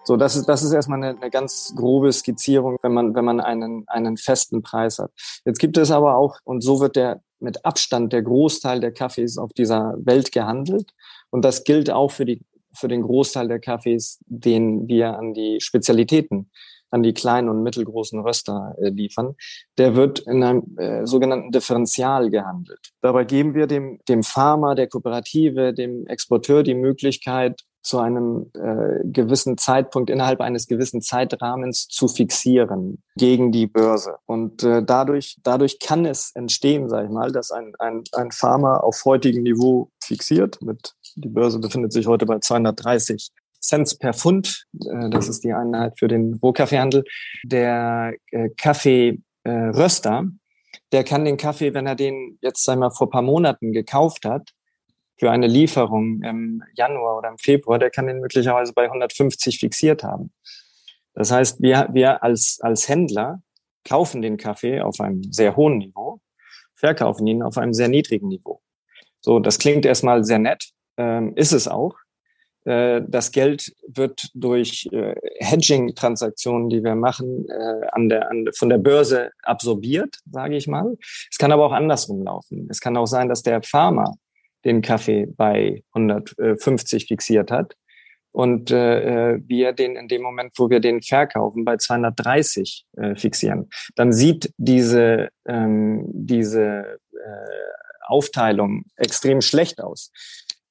So, 0.09 0.17
das 0.17 0.35
ist, 0.35 0.49
das 0.49 0.63
ist 0.63 0.73
erstmal 0.73 1.03
eine, 1.03 1.21
eine 1.21 1.29
ganz 1.29 1.71
grobe 1.75 2.11
Skizzierung, 2.11 2.79
wenn 2.81 2.93
man, 2.93 3.13
wenn 3.13 3.25
man 3.25 3.39
einen, 3.39 3.87
einen 3.87 4.17
festen 4.17 4.63
Preis 4.63 4.97
hat. 4.97 5.11
Jetzt 5.45 5.59
gibt 5.59 5.77
es 5.77 5.91
aber 5.91 6.15
auch, 6.17 6.39
und 6.45 6.61
so 6.61 6.79
wird 6.79 6.95
der 6.95 7.21
mit 7.39 7.63
Abstand 7.63 8.11
der 8.11 8.23
Großteil 8.23 8.79
der 8.79 8.91
Kaffees 8.91 9.37
auf 9.37 9.53
dieser 9.53 9.93
Welt 9.99 10.31
gehandelt. 10.31 10.93
Und 11.29 11.45
das 11.45 11.63
gilt 11.63 11.91
auch 11.91 12.09
für 12.09 12.25
die, 12.25 12.41
für 12.73 12.87
den 12.87 13.03
Großteil 13.03 13.47
der 13.47 13.59
Kaffees, 13.59 14.17
den 14.25 14.87
wir 14.87 15.15
an 15.15 15.35
die 15.35 15.61
Spezialitäten 15.61 16.49
an 16.89 17.03
die 17.03 17.13
kleinen 17.13 17.49
und 17.49 17.61
mittelgroßen 17.61 18.19
Röster 18.19 18.75
äh, 18.81 18.89
liefern, 18.89 19.35
der 19.77 19.95
wird 19.95 20.19
in 20.21 20.43
einem 20.43 20.75
äh, 20.77 21.05
sogenannten 21.05 21.51
Differential 21.51 22.31
gehandelt. 22.31 22.93
Dabei 23.01 23.25
geben 23.25 23.53
wir 23.53 23.67
dem, 23.67 23.99
dem 24.09 24.23
Farmer, 24.23 24.73
der 24.73 24.87
Kooperative, 24.87 25.71
dem 25.73 26.07
Exporteur 26.07 26.63
die 26.63 26.73
Möglichkeit, 26.73 27.61
zu 27.89 27.97
einem 27.97 28.51
äh, 28.53 29.03
gewissen 29.03 29.57
Zeitpunkt 29.57 30.11
innerhalb 30.11 30.41
eines 30.41 30.67
gewissen 30.67 31.01
Zeitrahmens 31.01 31.87
zu 31.87 32.07
fixieren 32.07 33.01
gegen 33.15 33.51
die 33.51 33.65
Börse. 33.65 34.17
Und 34.27 34.63
äh, 34.63 34.83
dadurch, 34.83 35.37
dadurch 35.41 35.79
kann 35.79 36.05
es 36.05 36.31
entstehen, 36.35 36.87
sage 36.87 37.07
ich 37.07 37.11
mal, 37.11 37.31
dass 37.31 37.49
ein, 37.49 37.73
ein, 37.79 38.03
ein 38.13 38.31
Farmer 38.31 38.83
auf 38.83 39.03
heutigem 39.05 39.41
Niveau 39.41 39.89
fixiert. 40.03 40.61
Mit, 40.61 40.93
die 41.15 41.29
Börse 41.29 41.57
befindet 41.57 41.91
sich 41.91 42.05
heute 42.05 42.27
bei 42.27 42.37
230 42.37 43.31
Cent 43.59 43.97
per 43.99 44.13
Pfund. 44.13 44.67
Äh, 44.85 45.09
das 45.09 45.27
ist 45.27 45.43
die 45.43 45.53
Einheit 45.53 45.97
für 45.97 46.07
den 46.07 46.35
Rohkaffeehandel. 46.35 47.05
Der 47.43 48.13
äh, 48.29 48.49
Kaffeeröster, 48.55 50.25
der 50.91 51.03
kann 51.03 51.25
den 51.25 51.37
Kaffee, 51.37 51.73
wenn 51.73 51.87
er 51.87 51.95
den 51.95 52.37
jetzt, 52.41 52.63
sag 52.63 52.75
ich 52.75 52.79
mal, 52.81 52.91
vor 52.91 53.09
paar 53.09 53.23
Monaten 53.23 53.71
gekauft 53.71 54.25
hat, 54.25 54.51
für 55.19 55.29
eine 55.29 55.47
Lieferung 55.47 56.21
im 56.23 56.63
Januar 56.75 57.17
oder 57.17 57.29
im 57.29 57.37
Februar, 57.37 57.77
der 57.77 57.91
kann 57.91 58.07
den 58.07 58.19
möglicherweise 58.19 58.73
bei 58.73 58.85
150 58.85 59.59
fixiert 59.59 60.03
haben. 60.03 60.31
Das 61.13 61.31
heißt, 61.31 61.61
wir, 61.61 61.89
wir 61.91 62.23
als, 62.23 62.59
als 62.61 62.87
Händler 62.87 63.41
kaufen 63.83 64.21
den 64.21 64.37
Kaffee 64.37 64.79
auf 64.79 64.99
einem 65.01 65.23
sehr 65.31 65.57
hohen 65.57 65.77
Niveau, 65.77 66.21
verkaufen 66.75 67.27
ihn 67.27 67.43
auf 67.43 67.57
einem 67.57 67.73
sehr 67.73 67.89
niedrigen 67.89 68.29
Niveau. 68.29 68.61
So, 69.19 69.39
das 69.39 69.59
klingt 69.59 69.85
erstmal 69.85 70.23
sehr 70.23 70.39
nett, 70.39 70.69
ähm, 70.95 71.33
ist 71.35 71.51
es 71.51 71.67
auch. 71.67 71.95
Äh, 72.63 73.01
das 73.05 73.31
Geld 73.33 73.73
wird 73.87 74.29
durch 74.33 74.87
äh, 74.93 75.15
Hedging-Transaktionen, 75.39 76.69
die 76.69 76.81
wir 76.81 76.95
machen, 76.95 77.45
äh, 77.49 77.87
an 77.91 78.07
der, 78.07 78.29
an, 78.29 78.47
von 78.55 78.69
der 78.69 78.77
Börse 78.77 79.31
absorbiert, 79.43 80.19
sage 80.31 80.55
ich 80.55 80.67
mal. 80.67 80.95
Es 81.29 81.37
kann 81.37 81.51
aber 81.51 81.65
auch 81.65 81.73
andersrum 81.73 82.23
laufen. 82.23 82.67
Es 82.69 82.79
kann 82.79 82.95
auch 82.95 83.07
sein, 83.07 83.27
dass 83.27 83.43
der 83.43 83.61
Farmer 83.63 84.15
den 84.65 84.81
Kaffee 84.81 85.25
bei 85.25 85.83
150 85.93 87.07
fixiert 87.07 87.51
hat 87.51 87.75
und 88.31 88.71
äh, 88.71 89.39
wir 89.47 89.73
den 89.73 89.95
in 89.95 90.07
dem 90.07 90.21
Moment, 90.21 90.53
wo 90.57 90.69
wir 90.69 90.79
den 90.79 91.01
verkaufen, 91.01 91.65
bei 91.65 91.77
230 91.77 92.85
äh, 92.97 93.15
fixieren. 93.15 93.69
Dann 93.95 94.13
sieht 94.13 94.53
diese, 94.57 95.29
ähm, 95.47 96.05
diese 96.13 96.99
äh, 97.13 98.07
Aufteilung 98.07 98.85
extrem 98.95 99.41
schlecht 99.41 99.81
aus. 99.81 100.11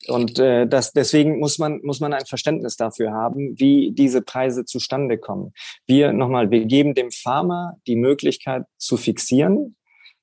Und 0.07 0.39
äh, 0.39 0.67
das, 0.67 0.93
deswegen 0.93 1.39
muss 1.39 1.59
man, 1.59 1.81
muss 1.83 2.01
man 2.01 2.15
ein 2.15 2.25
Verständnis 2.27 2.77
dafür 2.77 3.13
haben, 3.13 3.59
wie 3.59 3.93
diese 3.93 4.23
Preise 4.23 4.65
zustande 4.65 5.19
kommen. 5.19 5.53
Wir 5.87 6.13
nochmal, 6.13 6.51
wir 6.51 6.65
geben 6.65 6.95
dem 6.95 7.11
Farmer 7.11 7.75
die 7.87 7.97
Möglichkeit 7.97 8.65
zu 8.79 8.97
fixieren. 8.97 9.77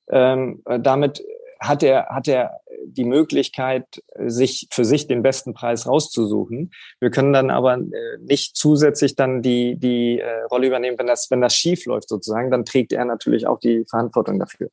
Ähm, 0.10 0.62
damit 0.65 1.24
hat 1.67 1.84
er, 1.84 2.07
hat 2.07 2.27
er 2.27 2.60
die 2.86 3.05
Möglichkeit, 3.05 4.01
sich 4.17 4.67
für 4.72 4.86
sich 4.86 5.07
den 5.07 5.24
besten 5.24 5.53
Preis 5.53 5.88
rauszusuchen. 5.88 6.72
Wir 7.00 7.10
können 7.10 7.34
dann 7.34 7.50
aber 7.50 7.75
äh, 7.75 8.17
nicht 8.19 8.55
zusätzlich 8.55 9.15
dann 9.15 9.41
die, 9.41 9.75
die 9.77 10.19
äh, 10.19 10.43
Rolle 10.51 10.67
übernehmen, 10.67 10.98
wenn 11.00 11.07
das, 11.07 11.29
wenn 11.31 11.41
das 11.41 11.55
schief 11.55 11.86
läuft 11.86 12.10
sozusagen, 12.10 12.51
dann 12.51 12.65
trägt 12.65 12.93
er 12.93 13.05
natürlich 13.05 13.48
auch 13.48 13.60
die 13.60 13.86
Verantwortung 13.89 14.39
dafür 14.39 14.69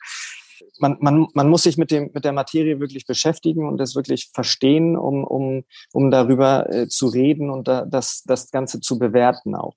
man, 0.78 0.96
man, 1.00 1.28
man 1.34 1.48
muss 1.48 1.62
sich 1.62 1.78
mit, 1.78 1.90
dem, 1.90 2.10
mit 2.12 2.24
der 2.24 2.32
Materie 2.32 2.80
wirklich 2.80 3.06
beschäftigen 3.06 3.66
und 3.66 3.78
das 3.78 3.94
wirklich 3.94 4.30
verstehen, 4.32 4.96
um, 4.96 5.24
um, 5.24 5.64
um 5.92 6.10
darüber 6.10 6.70
äh, 6.70 6.88
zu 6.88 7.06
reden 7.06 7.50
und 7.50 7.68
da, 7.68 7.84
das, 7.84 8.22
das 8.24 8.50
Ganze 8.50 8.80
zu 8.80 8.98
bewerten 8.98 9.54
auch. 9.54 9.74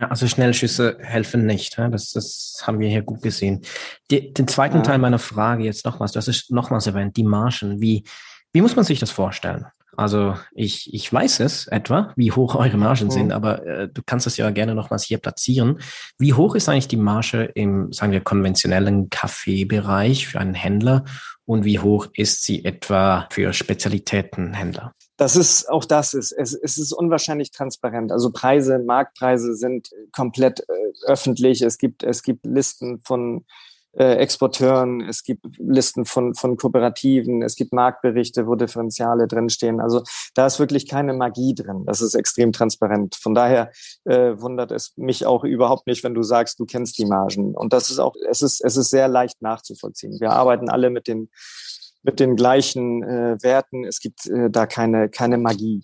Ja, 0.00 0.08
also 0.08 0.26
Schnellschüsse 0.26 0.98
helfen 1.00 1.46
nicht. 1.46 1.78
Das, 1.78 2.10
das 2.12 2.62
haben 2.66 2.80
wir 2.80 2.88
hier 2.88 3.02
gut 3.02 3.22
gesehen. 3.22 3.62
Die, 4.10 4.32
den 4.32 4.46
zweiten 4.46 4.78
ja. 4.78 4.82
Teil 4.82 4.98
meiner 4.98 5.18
Frage 5.18 5.64
jetzt 5.64 5.86
nochmals, 5.86 6.12
das 6.12 6.28
ist 6.28 6.50
nochmals 6.50 6.86
erwähnt, 6.86 7.16
die 7.16 7.24
Margen. 7.24 7.80
Wie, 7.80 8.04
wie 8.52 8.60
muss 8.60 8.76
man 8.76 8.84
sich 8.84 9.00
das 9.00 9.10
vorstellen? 9.10 9.66
Also 9.96 10.36
ich, 10.54 10.92
ich 10.92 11.10
weiß 11.10 11.40
es 11.40 11.66
etwa, 11.68 12.12
wie 12.16 12.30
hoch 12.30 12.54
eure 12.54 12.76
Margen 12.76 13.06
mhm. 13.06 13.10
sind, 13.10 13.32
aber 13.32 13.66
äh, 13.66 13.88
du 13.88 14.02
kannst 14.04 14.26
es 14.26 14.36
ja 14.36 14.50
gerne 14.50 14.74
nochmals 14.74 15.04
hier 15.04 15.18
platzieren. 15.18 15.78
Wie 16.18 16.34
hoch 16.34 16.54
ist 16.54 16.68
eigentlich 16.68 16.88
die 16.88 16.98
Marge 16.98 17.44
im, 17.54 17.92
sagen 17.92 18.12
wir, 18.12 18.20
konventionellen 18.20 19.08
Kaffeebereich 19.08 20.26
für 20.26 20.38
einen 20.38 20.54
Händler 20.54 21.04
und 21.46 21.64
wie 21.64 21.78
hoch 21.78 22.08
ist 22.12 22.44
sie 22.44 22.64
etwa 22.64 23.26
für 23.30 23.54
Spezialitätenhändler? 23.54 24.92
Das 25.16 25.34
ist 25.34 25.68
auch 25.70 25.84
das 25.84 26.12
ist 26.14 26.32
es, 26.32 26.54
es 26.54 26.78
ist 26.78 26.92
unwahrscheinlich 26.92 27.50
transparent. 27.50 28.12
Also 28.12 28.30
Preise, 28.30 28.78
Marktpreise 28.78 29.54
sind 29.54 29.90
komplett 30.12 30.60
äh, 30.60 30.72
öffentlich. 31.06 31.62
Es 31.62 31.78
gibt 31.78 32.02
es 32.02 32.22
gibt 32.22 32.44
Listen 32.44 33.00
von 33.00 33.44
äh, 33.96 34.16
Exporteuren, 34.16 35.00
es 35.00 35.22
gibt 35.22 35.46
Listen 35.58 36.04
von, 36.04 36.34
von 36.34 36.56
Kooperativen, 36.56 37.42
es 37.42 37.56
gibt 37.56 37.72
Marktberichte, 37.72 38.46
wo 38.46 38.54
Differentiale 38.54 39.26
drinstehen. 39.26 39.80
Also 39.80 40.02
da 40.34 40.46
ist 40.46 40.58
wirklich 40.58 40.86
keine 40.86 41.14
Magie 41.14 41.54
drin. 41.54 41.84
Das 41.86 42.02
ist 42.02 42.14
extrem 42.14 42.52
transparent. 42.52 43.14
Von 43.14 43.34
daher 43.34 43.70
äh, 44.04 44.38
wundert 44.38 44.70
es 44.70 44.92
mich 44.96 45.24
auch 45.24 45.44
überhaupt 45.44 45.86
nicht, 45.86 46.04
wenn 46.04 46.14
du 46.14 46.22
sagst, 46.22 46.60
du 46.60 46.66
kennst 46.66 46.98
die 46.98 47.06
Margen. 47.06 47.54
Und 47.54 47.72
das 47.72 47.90
ist 47.90 47.98
auch, 47.98 48.14
es 48.28 48.42
ist, 48.42 48.62
es 48.62 48.76
ist 48.76 48.90
sehr 48.90 49.08
leicht 49.08 49.40
nachzuvollziehen. 49.40 50.20
Wir 50.20 50.32
arbeiten 50.32 50.68
alle 50.68 50.90
mit 50.90 51.08
den 51.08 51.30
mit 52.06 52.20
den 52.20 52.36
gleichen 52.36 53.02
äh, 53.02 53.36
Werten. 53.42 53.84
Es 53.84 54.00
gibt 54.00 54.26
äh, 54.26 54.48
da 54.48 54.66
keine, 54.66 55.08
keine 55.10 55.36
Magie. 55.36 55.82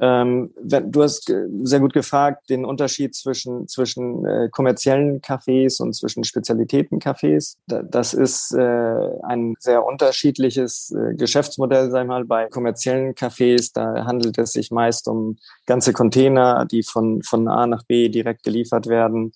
Ähm, 0.00 0.52
du 0.62 1.02
hast 1.02 1.32
sehr 1.64 1.80
gut 1.80 1.92
gefragt, 1.92 2.50
den 2.50 2.64
Unterschied 2.64 3.16
zwischen, 3.16 3.66
zwischen 3.66 4.24
äh, 4.24 4.48
kommerziellen 4.48 5.20
Cafés 5.20 5.82
und 5.82 5.92
zwischen 5.92 6.22
Spezialitätencafés. 6.22 7.56
Da, 7.66 7.82
das 7.82 8.14
ist 8.14 8.52
äh, 8.52 9.08
ein 9.24 9.56
sehr 9.58 9.84
unterschiedliches 9.84 10.92
äh, 10.92 11.14
Geschäftsmodell, 11.14 11.90
sag 11.90 12.02
ich 12.02 12.08
mal. 12.08 12.24
Bei 12.24 12.46
kommerziellen 12.46 13.14
Cafés, 13.14 13.72
da 13.74 14.04
handelt 14.06 14.38
es 14.38 14.52
sich 14.52 14.70
meist 14.70 15.08
um 15.08 15.36
ganze 15.66 15.92
Container, 15.92 16.64
die 16.64 16.84
von, 16.84 17.22
von 17.24 17.48
A 17.48 17.66
nach 17.66 17.82
B 17.82 18.08
direkt 18.08 18.44
geliefert 18.44 18.86
werden, 18.86 19.32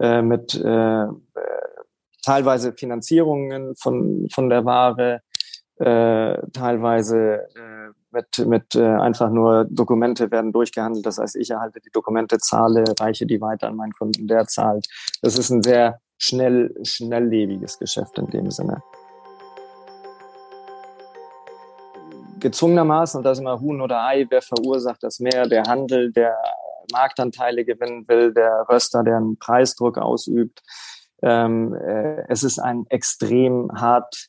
äh, 0.00 0.22
mit 0.22 0.54
äh, 0.54 1.02
äh 1.02 1.08
teilweise 2.26 2.72
Finanzierungen 2.72 3.76
von, 3.76 4.26
von 4.32 4.48
der 4.50 4.64
Ware, 4.64 5.20
äh, 5.78 6.38
teilweise 6.52 7.48
äh, 7.54 7.92
mit, 8.10 8.46
mit 8.46 8.74
äh, 8.74 8.82
einfach 8.82 9.30
nur 9.30 9.66
Dokumente 9.68 10.30
werden 10.30 10.52
durchgehandelt. 10.52 11.04
Das 11.04 11.18
heißt, 11.18 11.36
ich 11.36 11.50
erhalte 11.50 11.80
die 11.80 11.90
Dokumente, 11.90 12.38
zahle, 12.38 12.84
reiche 12.98 13.26
die 13.26 13.40
weiter 13.40 13.68
an 13.68 13.76
meinen 13.76 13.92
Kunden, 13.92 14.26
der 14.26 14.46
zahlt. 14.46 14.86
Das 15.22 15.38
ist 15.38 15.50
ein 15.50 15.62
sehr 15.62 16.00
schnell, 16.18 16.74
schnelllebiges 16.82 17.78
Geschäft 17.78 18.18
in 18.18 18.26
dem 18.28 18.50
Sinne. 18.50 18.82
Gezwungenermaßen, 22.40 23.18
und 23.18 23.24
das 23.24 23.38
ist 23.38 23.42
immer 23.42 23.60
Huhn 23.60 23.80
oder 23.80 24.04
Ei, 24.04 24.26
wer 24.28 24.42
verursacht 24.42 25.02
das 25.02 25.20
mehr? 25.20 25.46
Der 25.46 25.64
Handel, 25.64 26.12
der 26.12 26.36
Marktanteile 26.92 27.64
gewinnen 27.64 28.06
will, 28.08 28.32
der 28.32 28.66
Röster, 28.68 29.02
der 29.02 29.16
einen 29.16 29.38
Preisdruck 29.38 29.98
ausübt. 29.98 30.62
Ähm, 31.22 31.74
äh, 31.74 32.24
es 32.28 32.42
ist 32.42 32.58
ein 32.58 32.86
extrem 32.88 33.70
hart 33.74 34.28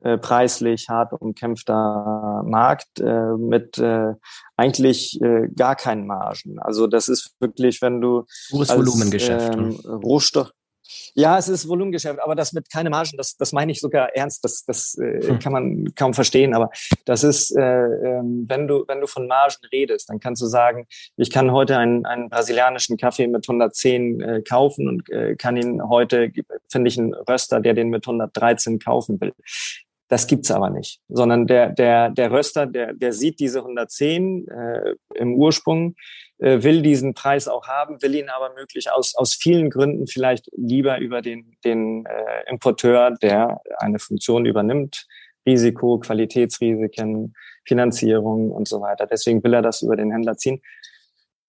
äh, 0.00 0.18
preislich 0.18 0.88
hart 0.88 1.12
umkämpfter 1.12 2.42
Markt 2.46 3.00
äh, 3.00 3.36
mit 3.36 3.78
äh, 3.78 4.12
eigentlich 4.56 5.20
äh, 5.22 5.48
gar 5.54 5.76
keinen 5.76 6.06
Margen. 6.06 6.58
Also 6.58 6.86
das 6.86 7.08
ist 7.08 7.34
wirklich, 7.40 7.82
wenn 7.82 8.00
du 8.00 8.24
Hohes 8.52 8.76
Volumengeschäft. 8.76 9.54
Ähm, 9.54 9.80
Rohstoff, 9.86 10.50
ja, 11.14 11.38
es 11.38 11.48
ist 11.48 11.68
Volumengeschäft, 11.68 12.20
aber 12.20 12.34
das 12.34 12.52
mit 12.52 12.70
keine 12.70 12.90
Margen, 12.90 13.16
das, 13.16 13.36
das 13.36 13.52
meine 13.52 13.72
ich 13.72 13.80
sogar 13.80 14.14
ernst. 14.14 14.44
Das, 14.44 14.64
das 14.64 14.96
äh, 14.98 15.22
hm. 15.22 15.38
kann 15.38 15.52
man 15.52 15.94
kaum 15.94 16.14
verstehen. 16.14 16.54
Aber 16.54 16.70
das 17.04 17.24
ist, 17.24 17.56
äh, 17.56 17.62
äh, 17.62 18.22
wenn 18.22 18.68
du 18.68 18.84
wenn 18.86 19.00
du 19.00 19.06
von 19.06 19.26
Margen 19.26 19.64
redest, 19.72 20.10
dann 20.10 20.20
kannst 20.20 20.42
du 20.42 20.46
sagen, 20.46 20.86
ich 21.16 21.30
kann 21.30 21.52
heute 21.52 21.78
einen, 21.78 22.04
einen 22.06 22.28
brasilianischen 22.28 22.96
Kaffee 22.96 23.26
mit 23.26 23.48
110 23.48 24.20
äh, 24.20 24.42
kaufen 24.42 24.88
und 24.88 25.10
äh, 25.10 25.36
kann 25.36 25.56
ihn 25.56 25.82
heute 25.88 26.30
finde 26.68 26.88
ich 26.88 26.98
einen 26.98 27.14
Röster, 27.14 27.60
der 27.60 27.74
den 27.74 27.88
mit 27.88 28.06
113 28.06 28.78
kaufen 28.78 29.20
will. 29.20 29.32
Das 30.08 30.26
gibt's 30.26 30.50
aber 30.50 30.70
nicht, 30.70 31.00
sondern 31.08 31.46
der 31.46 31.70
der 31.70 32.10
der 32.10 32.30
Röster, 32.30 32.66
der 32.66 32.92
der 32.92 33.12
sieht 33.12 33.40
diese 33.40 33.60
110 33.60 34.46
äh, 34.48 34.94
im 35.14 35.34
Ursprung, 35.34 35.96
äh, 36.38 36.62
will 36.62 36.82
diesen 36.82 37.14
Preis 37.14 37.48
auch 37.48 37.66
haben, 37.66 38.00
will 38.02 38.14
ihn 38.14 38.28
aber 38.28 38.54
möglich 38.54 38.92
aus 38.92 39.14
aus 39.16 39.34
vielen 39.34 39.70
Gründen 39.70 40.06
vielleicht 40.06 40.48
lieber 40.56 40.98
über 40.98 41.22
den 41.22 41.56
den 41.64 42.04
äh, 42.06 42.50
Importeur, 42.50 43.12
der 43.20 43.60
eine 43.78 43.98
Funktion 43.98 44.46
übernimmt, 44.46 45.06
Risiko, 45.44 45.98
Qualitätsrisiken, 45.98 47.34
Finanzierung 47.66 48.52
und 48.52 48.68
so 48.68 48.80
weiter. 48.80 49.06
Deswegen 49.06 49.42
will 49.42 49.54
er 49.54 49.62
das 49.62 49.82
über 49.82 49.96
den 49.96 50.12
Händler 50.12 50.36
ziehen 50.36 50.60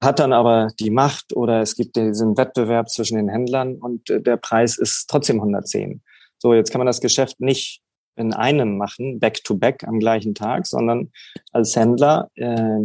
hat 0.02 0.20
dann 0.20 0.34
aber 0.34 0.70
die 0.80 0.92
Macht 0.92 1.36
oder 1.36 1.62
es 1.62 1.76
gibt 1.76 1.96
diesen 1.96 2.38
Wettbewerb 2.38 2.90
zwischen 2.90 3.18
den 3.18 3.30
Händlern 3.30 3.76
und 3.76 4.10
äh, 4.10 4.22
der 4.22 4.38
Preis 4.38 4.78
ist 4.78 5.08
trotzdem 5.10 5.38
110. 5.38 6.02
So, 6.38 6.54
jetzt 6.54 6.72
kann 6.72 6.80
man 6.80 6.86
das 6.86 7.02
Geschäft 7.02 7.40
nicht 7.40 7.82
in 8.18 8.34
einem 8.34 8.78
machen, 8.78 9.20
back-to-back 9.20 9.84
-back 9.84 9.88
am 9.88 10.00
gleichen 10.00 10.36
Tag, 10.36 10.68
sondern 10.68 11.12
als 11.52 11.76
Händler 11.76 12.30
äh, 12.36 12.80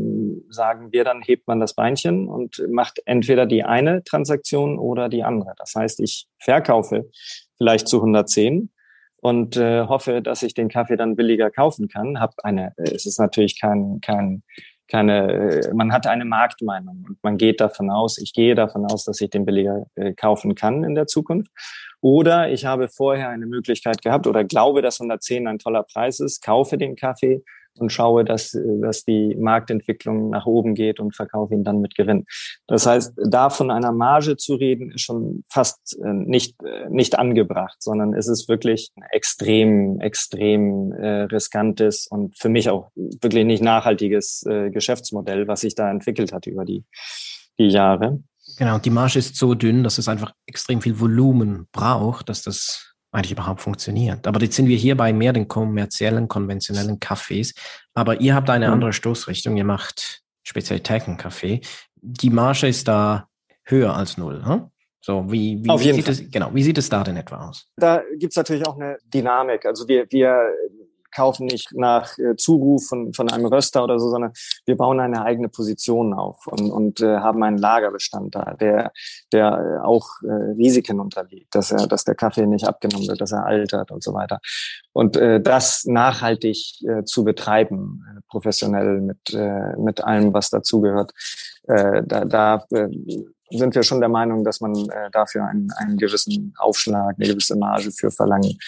sagen 0.49 0.93
wir 0.93 1.05
dann, 1.05 1.23
hebt 1.23 1.49
man 1.49 1.61
das 1.61 1.75
Beinchen 1.75 2.29
und 2.29 2.63
macht 2.71 3.01
entweder 3.07 3.47
die 3.47 3.65
eine 3.65 4.05
Transaktion 4.05 4.79
oder 4.79 5.09
die 5.09 5.25
andere. 5.25 5.55
Das 5.59 5.75
heißt, 5.75 6.01
ich 6.01 6.27
verkaufe 6.39 7.11
vielleicht 7.57 7.89
zu 7.89 7.99
110 7.99 8.71
und 9.23 9.57
äh, 9.57 9.87
hoffe, 9.87 10.21
dass 10.21 10.43
ich 10.43 10.53
den 10.53 10.69
Kaffee 10.69 10.97
dann 10.97 11.17
billiger 11.17 11.51
kaufen 11.51 11.89
kann. 11.89 12.21
Hab 12.21 12.35
eine, 12.43 12.73
äh, 12.77 12.91
es 12.93 13.07
ist 13.07 13.19
natürlich 13.19 13.61
kein, 13.61 14.01
kein 14.01 14.43
keine, 14.93 15.33
äh, 15.33 15.75
man 15.75 15.91
hat 15.91 16.07
eine 16.07 16.27
Marktmeinung 16.27 17.05
und 17.09 17.17
man 17.23 17.39
geht 17.39 17.63
davon 17.63 17.89
aus, 17.89 18.19
ich 18.19 18.35
gehe 18.35 18.55
davon 18.55 18.85
aus, 18.85 19.07
dass 19.07 19.23
ich 19.23 19.31
den 19.31 19.47
billiger 19.47 19.87
äh, 19.95 20.13
kaufen 20.13 20.55
kann 20.55 20.85
in 20.85 20.95
der 20.95 21.07
Zukunft. 21.07 21.51
Oder 22.03 22.51
ich 22.51 22.67
habe 22.67 22.89
vorher 22.89 23.31
eine 23.31 23.47
Möglichkeit 23.47 24.03
gehabt 24.03 24.27
oder 24.27 24.45
glaube, 24.45 24.83
dass 24.83 25.01
110 25.01 25.49
ein 25.49 25.59
toller 25.59 25.83
Preis 25.83 26.21
ist, 26.21 26.45
kaufe 26.45 26.77
den 26.77 26.95
Kaffee 26.95 27.43
und 27.79 27.93
schaue, 27.93 28.25
dass, 28.25 28.57
dass 28.81 29.05
die 29.05 29.35
Marktentwicklung 29.37 30.31
nach 30.31 30.47
oben 30.47 30.75
geht 30.75 31.01
und 31.01 31.15
verkaufe 31.15 31.55
ihn 31.55 31.65
dann 31.65 31.81
mit 31.81 31.95
Gewinn. 31.95 32.25
Das 32.67 32.87
heißt, 32.87 33.15
da 33.25 33.51
von 33.51 33.71
einer 33.71 33.93
Marge 33.93 34.37
zu 34.37 34.55
reden, 34.55 34.93
ist 34.93 35.03
schon 35.03 35.45
fast 35.49 35.99
äh, 36.03 36.13
nicht, 36.13 36.57
äh, 36.63 36.89
nicht 36.89 37.19
angebracht, 37.19 37.77
sondern 37.81 38.15
es 38.15 38.29
ist 38.29 38.49
wirklich 38.49 38.91
extrem, 39.11 40.01
extrem 40.01 40.93
äh, 40.93 41.23
riskantes 41.23 42.07
und 42.07 42.39
für 42.39 42.49
mich 42.49 42.69
auch 42.69 42.91
wirklich 42.95 43.45
nicht 43.45 43.63
nachhaltiges 43.63 44.45
Geschäftsmodell, 44.71 45.49
was 45.49 45.61
sich 45.61 45.75
da 45.75 45.91
entwickelt 45.91 46.33
hat 46.33 46.47
über 46.47 46.65
die, 46.65 46.85
die 47.59 47.69
Jahre. 47.69 48.23
Genau, 48.59 48.79
die 48.79 48.91
Marge 48.91 49.19
ist 49.19 49.37
so 49.37 49.55
dünn, 49.55 49.83
dass 49.83 49.99
es 49.99 50.09
einfach 50.09 50.33
extrem 50.47 50.81
viel 50.81 50.99
Volumen 50.99 51.69
braucht, 51.73 52.29
dass 52.29 52.43
das 52.43 52.92
eigentlich 53.13 53.33
überhaupt 53.33 53.61
funktioniert. 53.61 54.27
Aber 54.27 54.41
jetzt 54.41 54.57
sind 54.57 54.67
wir 54.67 54.77
hier 54.77 54.97
bei 54.97 55.13
mehr 55.13 55.33
den 55.33 55.47
kommerziellen, 55.47 56.29
konventionellen 56.29 56.99
Cafés. 56.99 57.55
Aber 57.95 58.21
ihr 58.21 58.35
habt 58.35 58.51
eine 58.51 58.67
mhm. 58.69 58.73
andere 58.73 58.93
Stoßrichtung. 58.93 59.57
Ihr 59.57 59.65
macht 59.65 60.23
Spezialitätenkaffee. 60.43 61.61
Die 61.97 62.31
Marge 62.31 62.67
ist 62.67 62.89
da 62.89 63.29
höher 63.65 63.95
als 63.95 64.17
null. 64.17 64.45
Hm? 64.45 64.69
So, 65.01 65.31
wie, 65.31 65.63
wie, 65.65 65.73
jeden 65.83 65.97
sieht 65.97 66.05
Fall. 66.05 66.15
es, 66.15 66.31
genau, 66.31 66.51
wie 66.55 66.63
sieht 66.63 66.79
es 66.79 66.89
da 66.89 67.03
denn 67.03 67.17
etwa 67.17 67.49
aus? 67.49 67.69
Da 67.77 68.03
gibt's 68.19 68.37
natürlich 68.37 68.67
auch 68.67 68.77
eine 68.77 68.99
Dynamik. 69.05 69.67
Also 69.67 69.87
wir, 69.89 70.07
wir 70.11 70.55
kaufen 71.13 71.47
nicht 71.47 71.73
nach 71.75 72.19
äh, 72.19 72.37
Zuruf 72.37 72.87
von, 72.87 73.13
von 73.13 73.31
einem 73.31 73.47
Röster 73.47 73.85
oder 73.85 73.99
so, 73.99 74.09
sondern 74.11 74.33
wir 74.67 74.77
bauen 74.77 75.01
eine 75.01 75.23
eigene 75.23 75.49
Position 75.49 76.15
auf 76.15 76.47
und, 76.47 76.71
und 76.71 77.01
äh, 77.01 77.19
haben 77.19 77.43
einen 77.43 77.59
Lagerbestand 77.59 78.35
da, 78.35 78.55
der, 78.55 78.93
der 79.33 79.81
äh, 79.83 79.87
auch 79.87 80.09
äh, 80.23 80.53
Risiken 80.57 81.01
unterliegt, 81.01 81.55
dass 81.55 81.71
er, 81.71 81.87
dass 81.87 82.05
der 82.05 82.15
Kaffee 82.15 82.47
nicht 82.47 82.67
abgenommen 82.67 83.09
wird, 83.09 83.21
dass 83.21 83.33
er 83.33 83.45
altert 83.45 83.91
und 83.91 84.03
so 84.03 84.15
weiter. 84.15 84.41
Und 84.93 85.17
äh, 85.17 85.41
das 85.41 85.85
nachhaltig 85.85 86.83
äh, 86.83 87.05
zu 87.05 87.25
betreiben, 87.25 88.05
äh, 88.09 88.21
professionell 88.29 89.01
mit, 89.01 89.35
äh, 89.35 89.77
mit 89.79 90.03
allem, 90.05 90.33
was 90.33 90.51
dazugehört, 90.51 91.13
äh, 91.69 92.03
da, 92.05 92.25
da 92.25 92.65
äh, 92.71 92.89
sind 93.51 93.75
wir 93.75 93.83
schon 93.83 94.01
der 94.01 94.09
Meinung, 94.09 94.45
dass 94.45 94.61
man 94.61 94.75
äh, 94.75 95.11
dafür 95.11 95.45
einen, 95.45 95.71
einen 95.77 95.97
gewissen 95.99 96.55
Aufschlag, 96.59 97.15
eine 97.19 97.29
gewisse 97.29 97.57
Marge 97.57 97.91
für 97.93 98.11
verlangen 98.11 98.59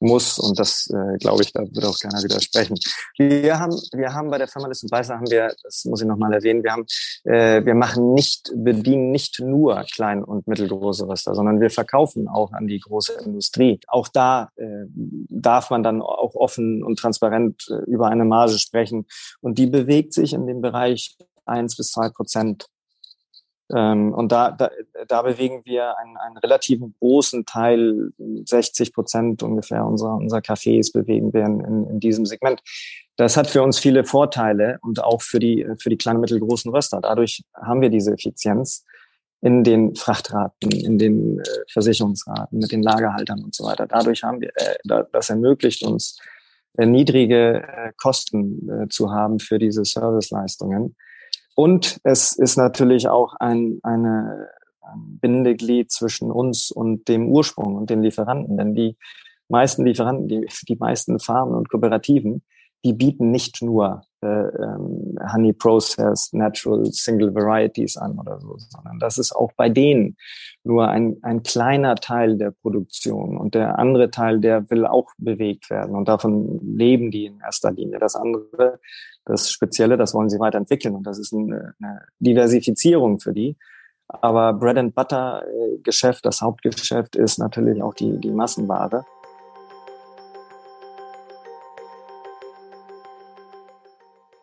muss. 0.00 0.38
Und 0.38 0.58
das, 0.58 0.88
äh, 0.92 1.18
glaube 1.18 1.42
ich, 1.42 1.52
da 1.52 1.60
wird 1.60 1.84
auch 1.84 1.98
keiner 1.98 2.22
widersprechen. 2.22 2.78
Wir 3.16 3.58
haben, 3.58 3.74
wir 3.92 4.12
haben 4.12 4.30
bei 4.30 4.38
der 4.38 4.48
Firma 4.48 4.68
List 4.68 4.82
und 4.84 4.92
Weißer 4.92 5.14
haben 5.14 5.30
wir, 5.30 5.54
das 5.62 5.84
muss 5.84 6.00
ich 6.00 6.06
nochmal 6.06 6.32
erwähnen, 6.32 6.62
wir 6.62 6.72
haben, 6.72 6.86
äh, 7.24 7.64
wir 7.64 7.74
machen 7.74 8.14
nicht, 8.14 8.52
bedienen 8.54 9.10
nicht 9.10 9.40
nur 9.40 9.84
klein- 9.92 10.24
und 10.24 10.46
mittelgroße 10.46 11.08
Röster, 11.08 11.34
sondern 11.34 11.60
wir 11.60 11.70
verkaufen 11.70 12.28
auch 12.28 12.52
an 12.52 12.66
die 12.66 12.80
große 12.80 13.14
Industrie. 13.24 13.80
Auch 13.88 14.08
da 14.08 14.50
äh, 14.56 14.84
darf 15.28 15.70
man 15.70 15.82
dann 15.82 16.02
auch 16.02 16.34
offen 16.34 16.82
und 16.82 16.98
transparent 16.98 17.66
äh, 17.68 17.90
über 17.90 18.08
eine 18.08 18.24
Marge 18.24 18.58
sprechen. 18.58 19.06
Und 19.40 19.58
die 19.58 19.66
bewegt 19.66 20.12
sich 20.14 20.32
in 20.32 20.46
dem 20.46 20.60
Bereich 20.60 21.16
eins 21.44 21.76
bis 21.76 21.90
zwei 21.92 22.10
Prozent 22.10 22.66
ähm, 23.74 24.14
und 24.14 24.32
da, 24.32 24.50
da, 24.50 24.70
da 25.06 25.22
bewegen 25.22 25.62
wir 25.64 25.98
einen, 25.98 26.16
einen 26.16 26.36
relativen 26.38 26.94
großen 26.98 27.44
Teil, 27.44 28.10
60 28.18 28.92
Prozent 28.92 29.42
ungefähr 29.42 29.84
unserer, 29.84 30.14
unserer 30.14 30.40
Cafés 30.40 30.92
bewegen 30.92 31.32
wir 31.32 31.44
in, 31.44 31.60
in, 31.60 31.86
in 31.90 32.00
diesem 32.00 32.24
Segment. 32.24 32.62
Das 33.16 33.36
hat 33.36 33.48
für 33.48 33.62
uns 33.62 33.78
viele 33.78 34.04
Vorteile 34.04 34.78
und 34.82 35.02
auch 35.02 35.22
für 35.22 35.38
die, 35.38 35.66
für 35.80 35.90
die 35.90 35.98
kleinen, 35.98 36.20
mittelgroßen 36.20 36.72
Röster. 36.72 37.00
Dadurch 37.00 37.42
haben 37.54 37.80
wir 37.80 37.90
diese 37.90 38.12
Effizienz 38.12 38.84
in 39.40 39.64
den 39.64 39.94
Frachtraten, 39.94 40.70
in 40.70 40.98
den 40.98 41.38
äh, 41.38 41.42
Versicherungsraten, 41.70 42.58
mit 42.58 42.72
den 42.72 42.82
Lagerhaltern 42.82 43.42
und 43.44 43.54
so 43.54 43.64
weiter. 43.64 43.86
Dadurch 43.86 44.22
haben 44.22 44.40
wir, 44.40 44.50
äh, 44.54 44.76
da, 44.84 45.04
das 45.12 45.30
ermöglicht 45.30 45.84
uns, 45.84 46.18
äh, 46.76 46.86
niedrige 46.86 47.62
äh, 47.62 47.92
Kosten 47.96 48.68
äh, 48.68 48.88
zu 48.88 49.12
haben 49.12 49.38
für 49.38 49.58
diese 49.58 49.84
Serviceleistungen. 49.84 50.96
Und 51.58 51.98
es 52.04 52.34
ist 52.34 52.56
natürlich 52.56 53.08
auch 53.08 53.34
ein, 53.40 53.80
eine, 53.82 54.46
ein 54.80 55.18
Bindeglied 55.20 55.90
zwischen 55.90 56.30
uns 56.30 56.70
und 56.70 57.08
dem 57.08 57.26
Ursprung 57.26 57.74
und 57.74 57.90
den 57.90 58.00
Lieferanten. 58.00 58.56
Denn 58.56 58.76
die 58.76 58.96
meisten 59.48 59.84
Lieferanten, 59.84 60.28
die, 60.28 60.46
die 60.68 60.76
meisten 60.76 61.18
Farmen 61.18 61.56
und 61.56 61.68
Kooperativen, 61.68 62.44
die 62.84 62.92
bieten 62.92 63.32
nicht 63.32 63.60
nur 63.60 64.02
äh, 64.22 64.26
ähm, 64.26 65.16
Honey 65.32 65.52
Processed 65.52 66.34
Natural 66.34 66.84
Single 66.86 67.34
Varieties 67.34 67.96
an 67.96 68.18
oder 68.18 68.40
so, 68.40 68.56
sondern 68.58 68.98
das 68.98 69.18
ist 69.18 69.32
auch 69.34 69.52
bei 69.56 69.68
denen 69.68 70.16
nur 70.64 70.88
ein, 70.88 71.18
ein 71.22 71.42
kleiner 71.42 71.94
Teil 71.94 72.36
der 72.36 72.50
Produktion 72.50 73.36
und 73.36 73.54
der 73.54 73.78
andere 73.78 74.10
Teil, 74.10 74.40
der 74.40 74.68
will 74.70 74.86
auch 74.86 75.12
bewegt 75.18 75.70
werden 75.70 75.94
und 75.94 76.08
davon 76.08 76.60
leben 76.62 77.10
die 77.10 77.26
in 77.26 77.40
erster 77.40 77.70
Linie. 77.70 77.98
Das 77.98 78.16
andere, 78.16 78.80
das 79.24 79.50
Spezielle, 79.50 79.96
das 79.96 80.14
wollen 80.14 80.30
sie 80.30 80.40
weiterentwickeln 80.40 80.94
und 80.94 81.06
das 81.06 81.18
ist 81.18 81.32
eine, 81.32 81.74
eine 81.80 82.02
Diversifizierung 82.18 83.20
für 83.20 83.32
die. 83.32 83.56
Aber 84.08 84.54
Bread 84.54 84.78
and 84.78 84.94
Butter 84.94 85.44
äh, 85.46 85.78
Geschäft, 85.82 86.24
das 86.24 86.40
Hauptgeschäft 86.40 87.14
ist 87.14 87.38
natürlich 87.38 87.82
auch 87.82 87.94
die, 87.94 88.18
die 88.18 88.30
Massenware. 88.30 89.04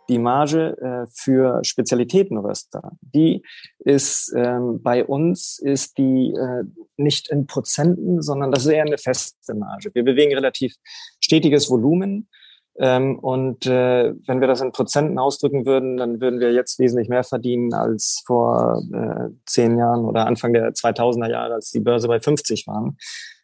Die 0.09 0.19
Marge 0.19 0.77
äh, 0.77 1.07
für 1.11 1.63
Spezialitätenröster, 1.63 2.91
die 3.01 3.43
ist 3.79 4.33
ähm, 4.35 4.81
bei 4.81 5.05
uns 5.05 5.59
ist 5.59 5.97
die 5.97 6.33
äh, 6.33 6.63
nicht 6.97 7.29
in 7.29 7.47
Prozenten, 7.47 8.21
sondern 8.21 8.51
das 8.51 8.65
ist 8.65 8.71
eher 8.71 8.85
eine 8.85 8.97
feste 8.97 9.53
Marge. 9.55 9.91
Wir 9.93 10.03
bewegen 10.03 10.33
relativ 10.33 10.75
stetiges 11.19 11.69
Volumen. 11.69 12.29
Ähm, 12.77 13.17
und 13.19 13.65
äh, 13.65 14.13
wenn 14.27 14.41
wir 14.41 14.47
das 14.47 14.59
in 14.59 14.73
Prozenten 14.73 15.17
ausdrücken 15.17 15.65
würden, 15.65 15.95
dann 15.95 16.19
würden 16.19 16.41
wir 16.41 16.51
jetzt 16.51 16.77
wesentlich 16.77 17.07
mehr 17.07 17.23
verdienen 17.23 17.73
als 17.73 18.21
vor 18.25 18.83
äh, 18.93 19.29
zehn 19.45 19.77
Jahren 19.77 20.03
oder 20.03 20.27
Anfang 20.27 20.51
der 20.51 20.73
2000er 20.73 21.29
Jahre, 21.29 21.53
als 21.53 21.71
die 21.71 21.79
Börse 21.79 22.09
bei 22.09 22.19
50 22.19 22.67
waren. 22.67 22.97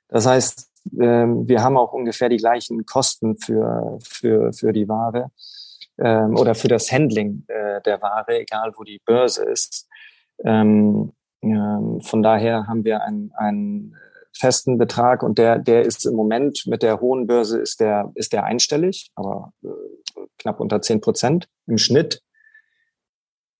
Das 0.09 0.25
heißt, 0.25 0.69
äh, 0.99 1.25
wir 1.25 1.63
haben 1.63 1.77
auch 1.77 1.93
ungefähr 1.93 2.27
die 2.27 2.37
gleichen 2.37 2.85
Kosten 2.85 3.37
für, 3.37 3.99
für, 4.03 4.51
für 4.51 4.73
die 4.73 4.89
Ware 4.89 5.31
ähm, 6.01 6.35
oder 6.37 6.55
für 6.55 6.67
das 6.67 6.91
Handling 6.91 7.45
äh, 7.47 7.81
der 7.81 8.01
Ware, 8.01 8.39
egal 8.39 8.73
wo 8.75 8.83
die 8.83 9.01
Börse 9.05 9.43
ist. 9.45 9.87
Ähm, 10.43 11.13
ähm, 11.41 12.01
von 12.01 12.23
daher 12.23 12.67
haben 12.67 12.83
wir 12.83 13.03
einen, 13.03 13.31
einen 13.35 13.95
festen 14.35 14.77
Betrag 14.77 15.23
und 15.23 15.37
der, 15.37 15.59
der 15.59 15.83
ist 15.83 16.05
im 16.05 16.15
Moment 16.15 16.65
mit 16.65 16.83
der 16.83 16.99
hohen 16.99 17.27
Börse 17.27 17.59
ist 17.59 17.79
der, 17.79 18.11
ist 18.15 18.33
der 18.33 18.45
einstellig, 18.45 19.11
aber 19.15 19.53
äh, 19.63 19.67
knapp 20.39 20.59
unter 20.59 20.81
zehn 20.81 21.01
Prozent 21.01 21.47
im 21.67 21.77
Schnitt. 21.77 22.21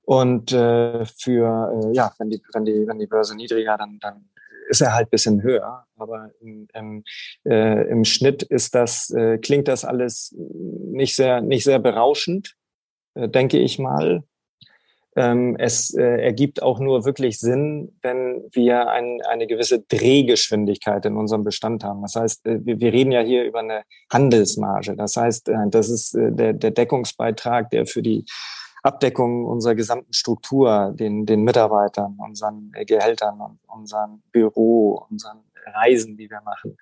Und 0.04 0.52
äh, 0.52 1.06
für 1.06 1.72
äh, 1.84 1.94
ja, 1.94 2.12
wenn 2.18 2.30
die, 2.30 2.42
wenn 2.54 2.66
die, 2.66 2.88
wenn 2.88 3.00
die 3.00 3.08
Börse 3.08 3.36
niedriger, 3.36 3.78
dann, 3.78 4.00
dann 4.02 4.31
ist 4.72 4.82
er 4.82 4.94
halt 4.96 5.12
bisschen 5.12 5.44
höher. 5.44 5.86
Aber 5.98 6.32
im, 6.40 6.68
im, 6.74 7.04
äh, 7.46 7.88
im 7.90 8.06
Schnitt 8.06 8.42
ist 8.42 8.74
das, 8.74 9.12
äh, 9.12 9.38
klingt 9.38 9.68
das 9.68 9.86
alles 9.86 10.34
nicht 10.36 11.16
sehr, 11.16 11.42
nicht 11.42 11.64
sehr 11.64 11.80
berauschend, 11.80 12.56
äh, 13.14 13.30
denke 13.30 13.60
ich 13.60 13.78
mal. 13.78 14.24
Ähm, 15.18 15.58
es 15.60 15.94
äh, 15.94 16.24
ergibt 16.24 16.64
auch 16.64 16.80
nur 16.80 17.04
wirklich 17.04 17.38
Sinn, 17.38 17.98
wenn 18.02 18.46
wir 18.54 18.88
ein, 18.88 19.20
eine 19.28 19.46
gewisse 19.46 19.82
Drehgeschwindigkeit 19.82 21.06
in 21.06 21.18
unserem 21.18 21.44
Bestand 21.44 21.84
haben. 21.84 22.02
Das 22.02 22.16
heißt, 22.16 22.46
äh, 22.48 22.66
wir, 22.66 22.80
wir 22.80 22.94
reden 22.94 23.12
ja 23.12 23.20
hier 23.20 23.44
über 23.44 23.60
eine 23.60 23.84
Handelsmarge. 24.10 24.96
Das 24.96 25.18
heißt, 25.18 25.50
äh, 25.50 25.68
das 25.70 25.90
ist 25.90 26.16
äh, 26.16 26.32
der, 26.32 26.54
der 26.54 26.72
Deckungsbeitrag, 26.72 27.70
der 27.72 27.86
für 27.86 28.02
die 28.02 28.24
Abdeckung 28.84 29.46
unserer 29.46 29.76
gesamten 29.76 30.14
Struktur, 30.14 30.94
den, 30.96 31.26
den 31.26 31.44
Mitarbeitern, 31.44 32.18
unseren 32.18 32.72
Gehältern 32.86 33.40
und 33.40 33.60
unserem 33.68 34.24
Büro, 34.32 35.06
unseren 35.10 35.44
Reisen, 35.66 36.18
die 36.18 36.30
wir 36.30 36.42
machen. 36.42 36.78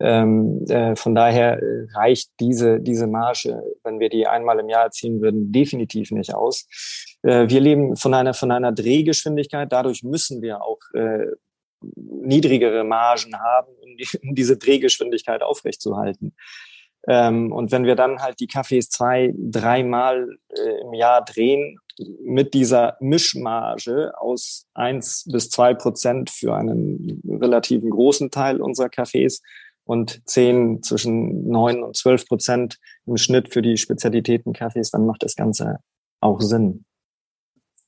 Ähm, 0.00 0.64
äh, 0.68 0.94
von 0.94 1.14
daher 1.14 1.60
äh, 1.60 1.86
reicht 1.92 2.30
diese, 2.38 2.78
diese 2.78 3.08
Marge, 3.08 3.62
wenn 3.82 3.98
wir 3.98 4.08
die 4.08 4.28
einmal 4.28 4.60
im 4.60 4.68
Jahr 4.68 4.84
erzielen 4.84 5.20
würden, 5.20 5.50
definitiv 5.50 6.12
nicht 6.12 6.34
aus. 6.34 6.68
Äh, 7.22 7.48
wir 7.48 7.60
leben 7.60 7.96
von 7.96 8.14
einer, 8.14 8.32
von 8.32 8.52
einer 8.52 8.70
Drehgeschwindigkeit. 8.70 9.72
Dadurch 9.72 10.04
müssen 10.04 10.40
wir 10.40 10.62
auch 10.62 10.78
äh, 10.94 11.26
niedrigere 11.96 12.84
Margen 12.84 13.34
haben, 13.38 13.72
um, 13.80 13.96
die, 13.96 14.08
um 14.22 14.34
diese 14.36 14.56
Drehgeschwindigkeit 14.56 15.42
aufrechtzuerhalten. 15.42 16.34
Ähm, 17.08 17.52
und 17.52 17.72
wenn 17.72 17.84
wir 17.84 17.96
dann 17.96 18.20
halt 18.20 18.38
die 18.38 18.46
Kaffees 18.46 18.90
zwei, 18.90 19.32
dreimal 19.34 20.36
äh, 20.50 20.82
im 20.82 20.92
Jahr 20.92 21.24
drehen, 21.24 21.78
mit 22.22 22.54
dieser 22.54 22.96
Mischmarge 23.00 24.12
aus 24.20 24.66
eins 24.74 25.24
bis 25.32 25.50
zwei 25.50 25.74
Prozent 25.74 26.30
für 26.30 26.54
einen 26.54 27.20
relativen 27.28 27.90
großen 27.90 28.30
Teil 28.30 28.60
unserer 28.60 28.88
Kaffees 28.88 29.42
und 29.84 30.20
zehn 30.26 30.82
zwischen 30.82 31.48
neun 31.48 31.82
und 31.82 31.96
zwölf 31.96 32.26
Prozent 32.26 32.78
im 33.06 33.16
Schnitt 33.16 33.52
für 33.52 33.62
die 33.62 33.78
Spezialitäten-Kaffees, 33.78 34.90
dann 34.90 35.06
macht 35.06 35.22
das 35.22 35.34
Ganze 35.34 35.78
auch 36.20 36.40
Sinn. 36.40 36.84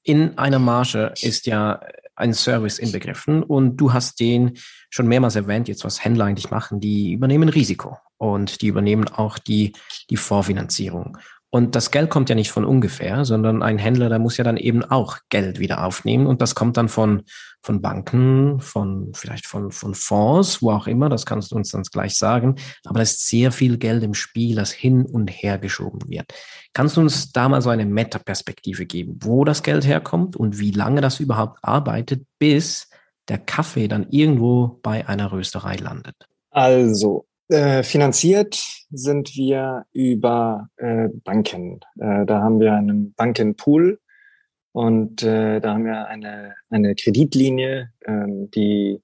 In 0.02 0.38
einer 0.38 0.58
Marge 0.58 1.12
ist 1.20 1.46
ja 1.46 1.80
ein 2.20 2.34
Service 2.34 2.78
inbegriffen 2.78 3.42
und 3.42 3.76
du 3.76 3.92
hast 3.92 4.20
den 4.20 4.52
schon 4.90 5.08
mehrmals 5.08 5.36
erwähnt, 5.36 5.68
jetzt 5.68 5.84
was 5.84 6.04
Händler 6.04 6.26
eigentlich 6.26 6.50
machen, 6.50 6.80
die 6.80 7.12
übernehmen 7.12 7.48
Risiko 7.48 7.98
und 8.18 8.62
die 8.62 8.68
übernehmen 8.68 9.08
auch 9.08 9.38
die, 9.38 9.72
die 10.10 10.16
Vorfinanzierung. 10.16 11.18
Und 11.52 11.74
das 11.74 11.90
Geld 11.90 12.10
kommt 12.10 12.28
ja 12.28 12.36
nicht 12.36 12.52
von 12.52 12.64
ungefähr, 12.64 13.24
sondern 13.24 13.64
ein 13.64 13.76
Händler, 13.76 14.08
der 14.08 14.20
muss 14.20 14.36
ja 14.36 14.44
dann 14.44 14.56
eben 14.56 14.84
auch 14.84 15.18
Geld 15.30 15.58
wieder 15.58 15.84
aufnehmen. 15.84 16.28
Und 16.28 16.40
das 16.40 16.54
kommt 16.54 16.76
dann 16.76 16.88
von, 16.88 17.22
von 17.60 17.82
Banken, 17.82 18.60
von, 18.60 19.10
vielleicht 19.14 19.46
von, 19.46 19.72
von 19.72 19.94
Fonds, 19.94 20.62
wo 20.62 20.70
auch 20.70 20.86
immer. 20.86 21.08
Das 21.08 21.26
kannst 21.26 21.50
du 21.50 21.56
uns 21.56 21.72
dann 21.72 21.82
gleich 21.82 22.16
sagen. 22.16 22.54
Aber 22.84 22.98
da 22.98 23.02
ist 23.02 23.28
sehr 23.28 23.50
viel 23.50 23.78
Geld 23.78 24.04
im 24.04 24.14
Spiel, 24.14 24.54
das 24.54 24.70
hin 24.70 25.04
und 25.04 25.28
her 25.28 25.58
geschoben 25.58 26.08
wird. 26.08 26.32
Kannst 26.72 26.96
du 26.96 27.00
uns 27.00 27.32
da 27.32 27.48
mal 27.48 27.60
so 27.62 27.70
eine 27.70 27.84
Metaperspektive 27.84 28.86
geben, 28.86 29.18
wo 29.20 29.44
das 29.44 29.64
Geld 29.64 29.84
herkommt 29.84 30.36
und 30.36 30.60
wie 30.60 30.70
lange 30.70 31.00
das 31.00 31.18
überhaupt 31.18 31.58
arbeitet, 31.62 32.26
bis 32.38 32.88
der 33.28 33.38
Kaffee 33.38 33.88
dann 33.88 34.06
irgendwo 34.10 34.78
bei 34.82 35.08
einer 35.08 35.32
Rösterei 35.32 35.74
landet? 35.74 36.14
Also, 36.52 37.26
äh, 37.50 37.82
finanziert 37.82 38.62
sind 38.90 39.34
wir 39.36 39.86
über 39.92 40.68
äh, 40.76 41.08
Banken. 41.24 41.80
Äh, 41.98 42.24
da 42.26 42.40
haben 42.42 42.60
wir 42.60 42.74
einen 42.74 43.12
Bankenpool 43.14 43.98
Und 44.72 45.22
äh, 45.22 45.60
da 45.60 45.74
haben 45.74 45.84
wir 45.84 46.06
eine, 46.06 46.54
eine 46.70 46.94
Kreditlinie, 46.94 47.92
ähm, 48.06 48.50
die 48.52 49.02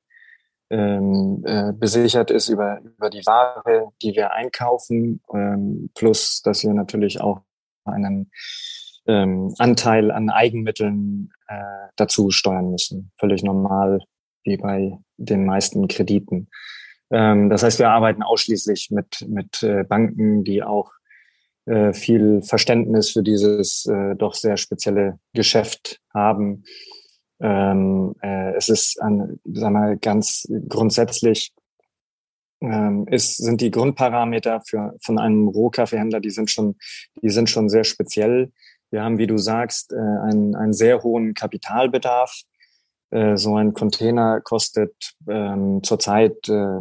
ähm, 0.70 1.42
äh, 1.44 1.72
besichert 1.72 2.30
ist 2.30 2.48
über, 2.48 2.80
über 2.80 3.10
die 3.10 3.24
Ware, 3.26 3.88
die 4.02 4.14
wir 4.14 4.32
einkaufen, 4.32 5.20
ähm, 5.32 5.90
plus 5.94 6.42
dass 6.42 6.62
wir 6.62 6.72
natürlich 6.74 7.20
auch 7.20 7.40
einen 7.84 8.30
Anteil 9.08 10.10
an 10.10 10.30
Eigenmitteln 10.30 11.30
dazu 11.94 12.32
steuern 12.32 12.72
müssen. 12.72 13.12
Völlig 13.20 13.44
normal, 13.44 14.00
wie 14.42 14.56
bei 14.56 14.98
den 15.16 15.46
meisten 15.46 15.86
Krediten. 15.86 16.48
Ähm, 17.10 17.50
das 17.50 17.62
heißt, 17.62 17.78
wir 17.78 17.90
arbeiten 17.90 18.22
ausschließlich 18.22 18.90
mit, 18.90 19.26
mit 19.28 19.62
äh, 19.62 19.84
Banken, 19.84 20.44
die 20.44 20.62
auch 20.62 20.92
äh, 21.66 21.92
viel 21.92 22.42
Verständnis 22.42 23.10
für 23.10 23.24
dieses 23.24 23.86
äh, 23.86 24.14
doch 24.14 24.34
sehr 24.34 24.56
spezielle 24.56 25.18
Geschäft 25.32 26.00
haben. 26.14 26.62
Ähm, 27.40 28.14
äh, 28.22 28.54
es 28.54 28.68
ist 28.68 29.02
an, 29.02 29.40
sag 29.44 29.72
mal, 29.72 29.96
ganz 29.96 30.46
grundsätzlich 30.68 31.52
ähm, 32.60 33.06
ist, 33.08 33.38
sind 33.38 33.60
die 33.60 33.72
Grundparameter 33.72 34.62
für, 34.64 34.96
von 35.02 35.18
einem 35.18 35.48
Rohkaffeehändler, 35.48 36.20
die 36.20 36.30
sind 36.30 36.52
schon, 36.52 36.76
die 37.20 37.30
sind 37.30 37.50
schon 37.50 37.68
sehr 37.68 37.84
speziell. 37.84 38.52
Wir 38.90 39.02
haben, 39.02 39.18
wie 39.18 39.26
du 39.26 39.36
sagst, 39.36 39.92
einen, 39.92 40.54
einen 40.54 40.72
sehr 40.72 41.02
hohen 41.02 41.34
Kapitalbedarf. 41.34 42.42
Äh, 43.10 43.36
so 43.36 43.56
ein 43.56 43.72
Container 43.72 44.40
kostet 44.40 45.14
ähm, 45.28 45.80
zurzeit 45.82 46.48
äh, 46.48 46.78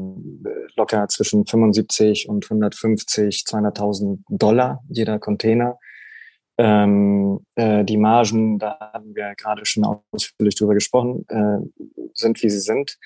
locker 0.76 1.08
zwischen 1.08 1.46
75 1.46 2.28
und 2.28 2.46
150, 2.46 3.44
200.000 3.48 4.20
Dollar 4.30 4.84
jeder 4.90 5.20
Container. 5.20 5.78
Ähm, 6.58 7.46
äh, 7.56 7.84
die 7.84 7.98
Margen, 7.98 8.60
da 8.60 8.78
haben 8.94 9.16
wir 9.16 9.34
gerade 9.36 9.66
schon 9.66 9.84
ausführlich 9.84 10.56
drüber 10.56 10.74
gesprochen, 10.74 11.26
äh, 11.28 11.58
sind 12.14 12.42
wie 12.42 12.50
sie 12.50 12.60
sind. 12.60 12.98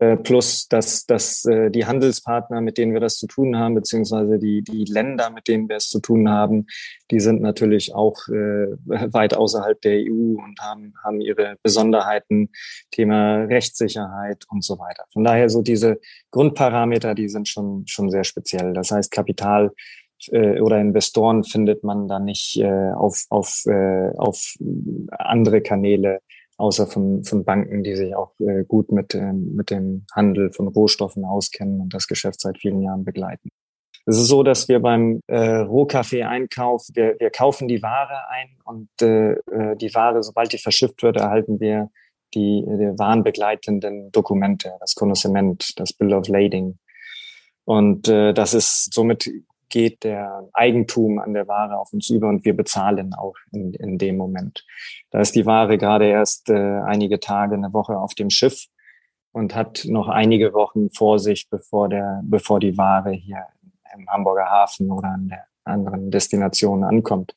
Äh, 0.00 0.16
plus, 0.16 0.66
dass, 0.66 1.06
dass 1.06 1.44
äh, 1.44 1.70
die 1.70 1.86
Handelspartner, 1.86 2.60
mit 2.60 2.78
denen 2.78 2.94
wir 2.94 3.00
das 3.00 3.16
zu 3.16 3.28
tun 3.28 3.56
haben, 3.56 3.76
beziehungsweise 3.76 4.38
die, 4.40 4.62
die 4.62 4.84
Länder, 4.84 5.30
mit 5.30 5.46
denen 5.46 5.68
wir 5.68 5.76
es 5.76 5.88
zu 5.88 6.00
tun 6.00 6.28
haben, 6.28 6.66
die 7.12 7.20
sind 7.20 7.40
natürlich 7.40 7.94
auch 7.94 8.26
äh, 8.28 8.74
weit 8.86 9.34
außerhalb 9.34 9.80
der 9.82 10.00
EU 10.00 10.36
und 10.42 10.58
haben, 10.60 10.94
haben 11.04 11.20
ihre 11.20 11.56
Besonderheiten, 11.62 12.50
Thema 12.90 13.44
Rechtssicherheit 13.44 14.44
und 14.50 14.64
so 14.64 14.80
weiter. 14.80 15.04
Von 15.12 15.22
daher 15.22 15.48
so 15.48 15.62
diese 15.62 16.00
Grundparameter, 16.32 17.14
die 17.14 17.28
sind 17.28 17.48
schon, 17.48 17.86
schon 17.86 18.10
sehr 18.10 18.24
speziell. 18.24 18.72
Das 18.72 18.90
heißt, 18.90 19.12
Kapital 19.12 19.70
äh, 20.32 20.60
oder 20.60 20.80
Investoren 20.80 21.44
findet 21.44 21.84
man 21.84 22.08
da 22.08 22.18
nicht 22.18 22.56
äh, 22.58 22.92
auf, 22.92 23.24
auf, 23.30 23.64
äh, 23.66 24.10
auf 24.16 24.54
andere 25.10 25.60
Kanäle 25.60 26.20
außer 26.56 26.86
von, 26.86 27.24
von 27.24 27.44
Banken, 27.44 27.82
die 27.82 27.96
sich 27.96 28.14
auch 28.14 28.32
gut 28.68 28.92
mit, 28.92 29.16
ähm, 29.16 29.56
mit 29.56 29.70
dem 29.70 30.06
Handel 30.14 30.52
von 30.52 30.68
Rohstoffen 30.68 31.24
auskennen 31.24 31.80
und 31.80 31.92
das 31.92 32.06
Geschäft 32.06 32.40
seit 32.40 32.58
vielen 32.58 32.80
Jahren 32.80 33.04
begleiten. 33.04 33.48
Es 34.06 34.18
ist 34.18 34.28
so, 34.28 34.44
dass 34.44 34.68
wir 34.68 34.78
beim 34.78 35.20
äh, 35.26 35.36
Rohkaffee-Einkauf, 35.36 36.86
wir, 36.92 37.16
wir 37.18 37.30
kaufen 37.30 37.66
die 37.66 37.82
Ware 37.82 38.28
ein 38.28 38.50
und 38.64 38.88
äh 39.02 39.34
die 39.76 39.94
Ware, 39.94 40.22
sobald 40.22 40.52
die 40.52 40.58
verschifft 40.58 41.02
wird, 41.02 41.16
erhalten 41.16 41.58
wir 41.58 41.90
die, 42.34 42.64
die 42.66 42.98
warenbegleitenden 42.98 44.12
Dokumente, 44.12 44.72
das 44.80 44.94
Konnoissement, 44.94 45.78
das 45.78 45.92
Bill 45.92 46.14
of 46.14 46.28
Lading. 46.28 46.78
Und 47.64 48.08
äh, 48.08 48.34
das 48.34 48.54
ist 48.54 48.92
somit 48.92 49.30
geht 49.74 50.04
der 50.04 50.48
Eigentum 50.52 51.18
an 51.18 51.34
der 51.34 51.48
Ware 51.48 51.80
auf 51.80 51.92
uns 51.92 52.08
über 52.08 52.28
und 52.28 52.44
wir 52.44 52.54
bezahlen 52.54 53.12
auch 53.12 53.34
in, 53.50 53.74
in 53.74 53.98
dem 53.98 54.16
Moment. 54.16 54.64
Da 55.10 55.18
ist 55.18 55.34
die 55.34 55.46
Ware 55.46 55.78
gerade 55.78 56.06
erst 56.06 56.48
äh, 56.48 56.80
einige 56.86 57.18
Tage, 57.18 57.56
eine 57.56 57.72
Woche 57.72 57.98
auf 57.98 58.14
dem 58.14 58.30
Schiff 58.30 58.66
und 59.32 59.56
hat 59.56 59.84
noch 59.88 60.06
einige 60.06 60.52
Wochen 60.52 60.90
vor 60.90 61.18
sich, 61.18 61.48
bevor 61.50 61.88
der, 61.88 62.20
bevor 62.22 62.60
die 62.60 62.78
Ware 62.78 63.10
hier 63.10 63.48
im 63.96 64.08
Hamburger 64.08 64.46
Hafen 64.46 64.92
oder 64.92 65.08
an 65.08 65.26
der 65.26 65.44
anderen 65.64 66.12
Destination 66.12 66.84
ankommt. 66.84 67.34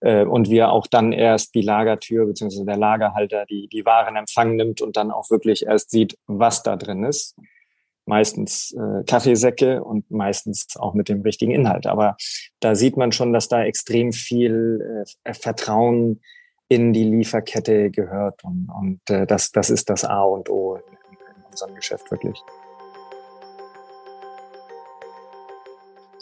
Äh, 0.00 0.26
und 0.26 0.50
wir 0.50 0.72
auch 0.72 0.86
dann 0.86 1.12
erst 1.12 1.54
die 1.54 1.62
Lagertür 1.62 2.26
bzw. 2.26 2.66
der 2.66 2.76
Lagerhalter 2.76 3.46
die, 3.46 3.66
die 3.68 3.86
Waren 3.86 4.16
Empfang 4.16 4.56
nimmt 4.56 4.82
und 4.82 4.98
dann 4.98 5.10
auch 5.10 5.30
wirklich 5.30 5.64
erst 5.64 5.90
sieht, 5.90 6.18
was 6.26 6.62
da 6.62 6.76
drin 6.76 7.04
ist 7.04 7.34
meistens 8.06 8.72
äh, 8.72 9.04
Kaffeesäcke 9.04 9.82
und 9.82 10.10
meistens 10.10 10.66
auch 10.76 10.94
mit 10.94 11.08
dem 11.08 11.22
richtigen 11.22 11.52
Inhalt. 11.52 11.86
Aber 11.86 12.16
da 12.60 12.74
sieht 12.74 12.96
man 12.96 13.12
schon, 13.12 13.32
dass 13.32 13.48
da 13.48 13.64
extrem 13.64 14.12
viel 14.12 15.04
äh, 15.24 15.34
Vertrauen 15.34 16.20
in 16.68 16.92
die 16.92 17.04
Lieferkette 17.04 17.90
gehört 17.90 18.44
und, 18.44 18.68
und 18.74 19.00
äh, 19.10 19.26
das, 19.26 19.52
das 19.52 19.70
ist 19.70 19.90
das 19.90 20.04
A 20.04 20.22
und 20.22 20.48
O 20.48 20.76
in, 20.76 20.82
in 21.36 21.44
unserem 21.50 21.74
Geschäft 21.74 22.10
wirklich. 22.10 22.42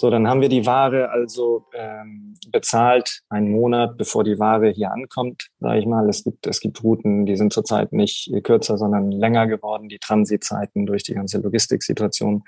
So, 0.00 0.08
dann 0.08 0.26
haben 0.26 0.40
wir 0.40 0.48
die 0.48 0.64
Ware 0.64 1.10
also 1.10 1.66
ähm, 1.74 2.34
bezahlt, 2.50 3.20
einen 3.28 3.50
Monat, 3.50 3.98
bevor 3.98 4.24
die 4.24 4.38
Ware 4.38 4.70
hier 4.70 4.92
ankommt, 4.92 5.48
sage 5.58 5.78
ich 5.78 5.84
mal. 5.84 6.08
Es 6.08 6.24
gibt, 6.24 6.46
es 6.46 6.60
gibt 6.60 6.82
Routen, 6.82 7.26
die 7.26 7.36
sind 7.36 7.52
zurzeit 7.52 7.92
nicht 7.92 8.32
kürzer, 8.42 8.78
sondern 8.78 9.12
länger 9.12 9.46
geworden, 9.46 9.90
die 9.90 9.98
Transitzeiten 9.98 10.86
durch 10.86 11.02
die 11.02 11.12
ganze 11.12 11.36
Logistiksituation. 11.36 12.44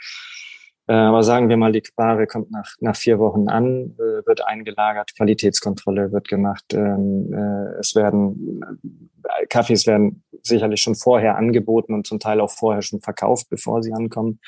Äh, 0.87 0.95
aber 0.95 1.23
sagen 1.23 1.51
wir 1.51 1.59
mal, 1.59 1.73
die 1.73 1.83
Ware 1.95 2.27
kommt 2.27 2.51
nach, 2.51 2.73
nach 2.81 2.97
vier 2.97 3.19
Wochen 3.19 3.51
an, 3.51 3.97
äh, 3.99 4.27
wird 4.27 4.47
eingelagert, 4.47 5.15
Qualitätskontrolle 5.15 6.11
wird 6.11 6.29
gemacht. 6.29 6.65
Ähm, 6.73 7.35
äh, 7.35 7.79
es 7.79 7.95
werden, 7.95 8.81
äh, 9.25 9.45
Kaffees 9.45 9.87
werden 9.87 10.25
sicherlich 10.43 10.81
schon 10.81 10.95
vorher 10.95 11.37
angeboten 11.37 11.93
und 11.93 12.07
zum 12.07 12.19
Teil 12.19 12.41
auch 12.41 12.51
vorher 12.51 12.81
schon 12.81 13.03
verkauft, 13.03 13.49
bevor 13.51 13.83
sie 13.83 13.93
ankommen. 13.93 14.41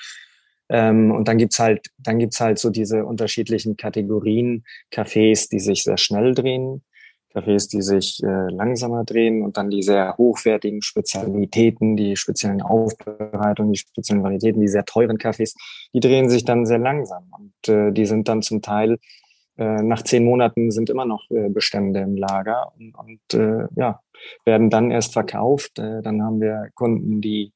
Ähm, 0.74 1.12
und 1.12 1.28
dann 1.28 1.38
gibt's 1.38 1.60
halt, 1.60 1.86
dann 1.98 2.18
gibt's 2.18 2.40
halt 2.40 2.58
so 2.58 2.68
diese 2.68 3.04
unterschiedlichen 3.04 3.76
Kategorien, 3.76 4.64
Cafés, 4.92 5.48
die 5.48 5.60
sich 5.60 5.84
sehr 5.84 5.98
schnell 5.98 6.34
drehen, 6.34 6.82
Cafés, 7.32 7.70
die 7.70 7.80
sich 7.80 8.20
äh, 8.24 8.50
langsamer 8.50 9.04
drehen 9.04 9.42
und 9.42 9.56
dann 9.56 9.70
die 9.70 9.84
sehr 9.84 10.16
hochwertigen 10.18 10.82
Spezialitäten, 10.82 11.96
die 11.96 12.16
speziellen 12.16 12.60
Aufbereitungen, 12.60 13.74
die 13.74 13.78
speziellen 13.78 14.24
Varietäten, 14.24 14.60
die 14.60 14.66
sehr 14.66 14.84
teuren 14.84 15.18
Cafés, 15.18 15.54
die 15.94 16.00
drehen 16.00 16.28
sich 16.28 16.44
dann 16.44 16.66
sehr 16.66 16.80
langsam. 16.80 17.30
Und 17.30 17.68
äh, 17.72 17.92
die 17.92 18.06
sind 18.06 18.26
dann 18.26 18.42
zum 18.42 18.60
Teil 18.60 18.98
äh, 19.56 19.80
nach 19.80 20.02
zehn 20.02 20.24
Monaten 20.24 20.72
sind 20.72 20.90
immer 20.90 21.04
noch 21.04 21.30
äh, 21.30 21.48
Bestände 21.50 22.00
im 22.00 22.16
Lager. 22.16 22.72
Und, 22.76 22.94
und 22.96 23.34
äh, 23.40 23.68
ja, 23.76 24.00
werden 24.44 24.70
dann 24.70 24.90
erst 24.90 25.12
verkauft. 25.12 25.78
Äh, 25.78 26.02
dann 26.02 26.20
haben 26.20 26.40
wir 26.40 26.70
Kunden, 26.74 27.20
die 27.20 27.52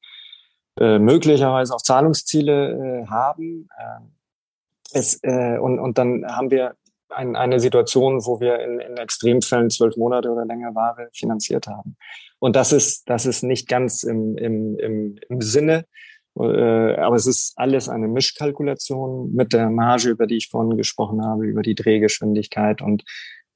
äh, 0.79 0.97
möglicherweise 0.99 1.73
auch 1.75 1.81
Zahlungsziele 1.81 3.03
äh, 3.03 3.07
haben. 3.07 3.67
Äh, 3.77 3.99
es, 4.93 5.19
äh, 5.23 5.57
und, 5.57 5.77
und 5.79 5.97
dann 5.97 6.25
haben 6.25 6.51
wir 6.51 6.75
ein, 7.09 7.35
eine 7.35 7.59
Situation, 7.59 8.25
wo 8.25 8.39
wir 8.39 8.59
in, 8.59 8.79
in 8.79 8.97
Extremfällen 8.97 9.69
zwölf 9.69 9.97
Monate 9.97 10.29
oder 10.31 10.45
länger 10.45 10.73
Ware 10.75 11.09
finanziert 11.13 11.67
haben. 11.67 11.97
Und 12.39 12.55
das 12.55 12.71
ist, 12.71 13.09
das 13.09 13.25
ist 13.25 13.43
nicht 13.43 13.67
ganz 13.67 14.03
im, 14.03 14.37
im, 14.37 14.77
im, 14.79 15.19
im 15.27 15.41
Sinne, 15.41 15.85
äh, 16.39 16.95
aber 16.95 17.15
es 17.15 17.27
ist 17.27 17.53
alles 17.57 17.89
eine 17.89 18.07
Mischkalkulation 18.07 19.33
mit 19.33 19.51
der 19.53 19.69
Marge, 19.69 20.09
über 20.09 20.27
die 20.27 20.37
ich 20.37 20.49
vorhin 20.49 20.77
gesprochen 20.77 21.25
habe, 21.25 21.45
über 21.45 21.61
die 21.61 21.75
Drehgeschwindigkeit 21.75 22.81
und 22.81 23.03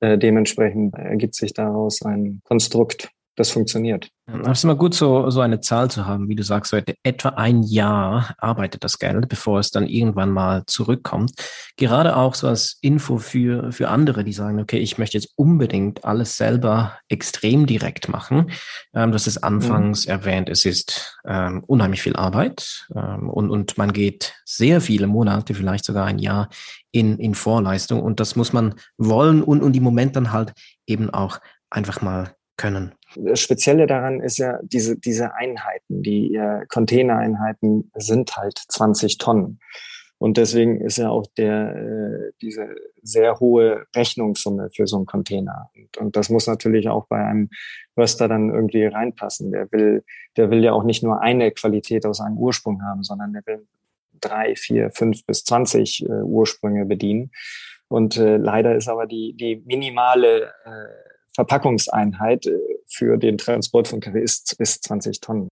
äh, 0.01 0.17
dementsprechend 0.17 0.95
ergibt 0.95 1.36
sich 1.36 1.53
daraus 1.53 2.01
ein 2.01 2.41
Konstrukt, 2.43 3.12
das 3.36 3.50
funktioniert. 3.50 4.10
Aber 4.26 4.52
es 4.52 4.60
ist 4.60 4.63
immer 4.63 4.76
gut, 4.76 4.93
so, 4.93 5.30
so 5.30 5.41
eine 5.41 5.60
Zahl 5.60 5.91
zu 5.91 6.06
haben, 6.06 6.30
wie 6.30 6.36
du 6.36 6.43
sagst, 6.43 6.72
so 6.72 6.80
etwa 7.04 7.30
ein 7.30 7.62
Jahr 7.63 8.34
arbeitet 8.38 8.84
das 8.84 8.98
Geld, 8.98 9.28
bevor 9.28 9.60
es 9.60 9.69
dann 9.69 9.86
irgendwann 9.86 10.32
mal 10.32 10.63
zurückkommt. 10.65 11.34
Gerade 11.76 12.15
auch 12.15 12.34
so 12.34 12.48
als 12.48 12.78
Info 12.82 13.17
für, 13.17 13.74
für 13.74 13.89
andere, 13.89 14.24
die 14.24 14.32
sagen, 14.32 14.62
okay, 14.62 14.78
ich 14.78 14.98
möchte 14.98 15.17
jetzt 15.17 15.34
unbedingt 15.36 16.06
alles 16.06 16.38
selber 16.38 16.98
extrem 17.10 17.65
direkt 17.65 18.08
machen. 18.08 18.52
Ähm, 18.93 19.12
das 19.12 19.28
ist 19.28 19.39
anfangs 19.39 20.06
mhm. 20.06 20.12
erwähnt, 20.12 20.50
es 20.50 20.63
ist 20.63 21.19
ähm, 21.28 21.63
unheimlich 21.67 22.02
viel 22.02 22.15
Arbeit 22.15 22.88
ähm, 22.96 23.30
und, 23.30 23.50
und 23.50 23.78
man 23.78 23.91
geht 23.91 24.36
sehr 24.46 24.80
viele 24.80 25.08
Monate, 25.08 25.54
vielleicht 25.54 25.84
sogar 25.84 26.06
ein 26.06 26.19
Jahr 26.19 26.48
in, 26.91 27.17
in 27.19 27.36
Vorleistung 27.36 28.02
und 28.02 28.22
das 28.22 28.38
muss 28.38 28.54
man 28.54 28.76
wollen 28.98 29.43
und, 29.43 29.62
und 29.62 29.76
im 29.76 29.84
Moment 29.84 30.15
dann 30.15 30.32
halt 30.32 30.54
eben 30.88 31.10
auch 31.10 31.39
einfach 31.69 32.02
mal 32.02 32.36
können. 32.56 32.93
Das 33.15 33.39
Spezielle 33.39 33.88
daran 33.88 34.19
ist 34.19 34.38
ja, 34.38 34.60
diese, 34.63 34.97
diese 34.97 35.36
Einheiten, 35.36 36.04
die 36.04 36.36
äh, 36.36 36.65
Containereinheiten 36.67 37.91
sind 37.95 38.36
halt 38.36 38.58
20 38.69 39.17
Tonnen. 39.17 39.60
Und 40.23 40.38
deswegen 40.38 40.80
ist 40.80 40.97
ja 40.97 41.10
auch 41.10 41.26
der, 41.38 41.76
äh, 41.76 42.32
diese 42.41 42.76
sehr 43.02 43.41
hohe 43.41 43.86
Rechnungssumme 43.93 44.69
für 44.73 44.88
so 44.88 44.95
einen 44.95 45.06
Container. 45.06 45.69
Und, 45.76 45.97
und 45.97 46.15
das 46.15 46.30
muss 46.30 46.47
natürlich 46.47 46.88
auch 46.88 47.08
bei 47.08 47.17
einem 47.26 47.49
Röster 47.97 48.30
dann 48.30 48.49
irgendwie 48.49 48.86
reinpassen. 48.86 49.52
Der 49.52 49.69
will, 49.73 50.06
der 50.38 50.49
will 50.49 50.63
ja 50.63 50.71
auch 50.71 50.84
nicht 50.84 51.04
nur 51.04 51.21
eine 51.21 51.52
Qualität 51.52 52.06
aus 52.06 52.21
einem 52.21 52.38
Ursprung 52.38 52.82
haben, 52.84 53.04
sondern 53.04 53.34
der 53.34 53.45
will 53.45 53.67
drei, 54.21 54.56
vier, 54.56 54.91
fünf 54.91 55.26
bis 55.26 55.43
zwanzig 55.43 56.06
äh, 56.06 56.21
Ursprünge 56.21 56.86
bedienen. 56.86 57.32
Und 57.89 58.17
äh, 58.17 58.38
leider 58.38 58.76
ist 58.76 58.88
aber 58.88 59.06
die, 59.06 59.36
die 59.36 59.62
minimale 59.65 60.54
äh, 60.63 61.12
Verpackungseinheit 61.36 62.46
äh, 62.46 62.58
für 62.88 63.17
den 63.17 63.38
Transport 63.38 63.88
von 63.88 64.00
Kaffee 64.00 64.22
ist 64.22 64.56
bis 64.58 64.80
20 64.82 65.19
Tonnen. 65.19 65.50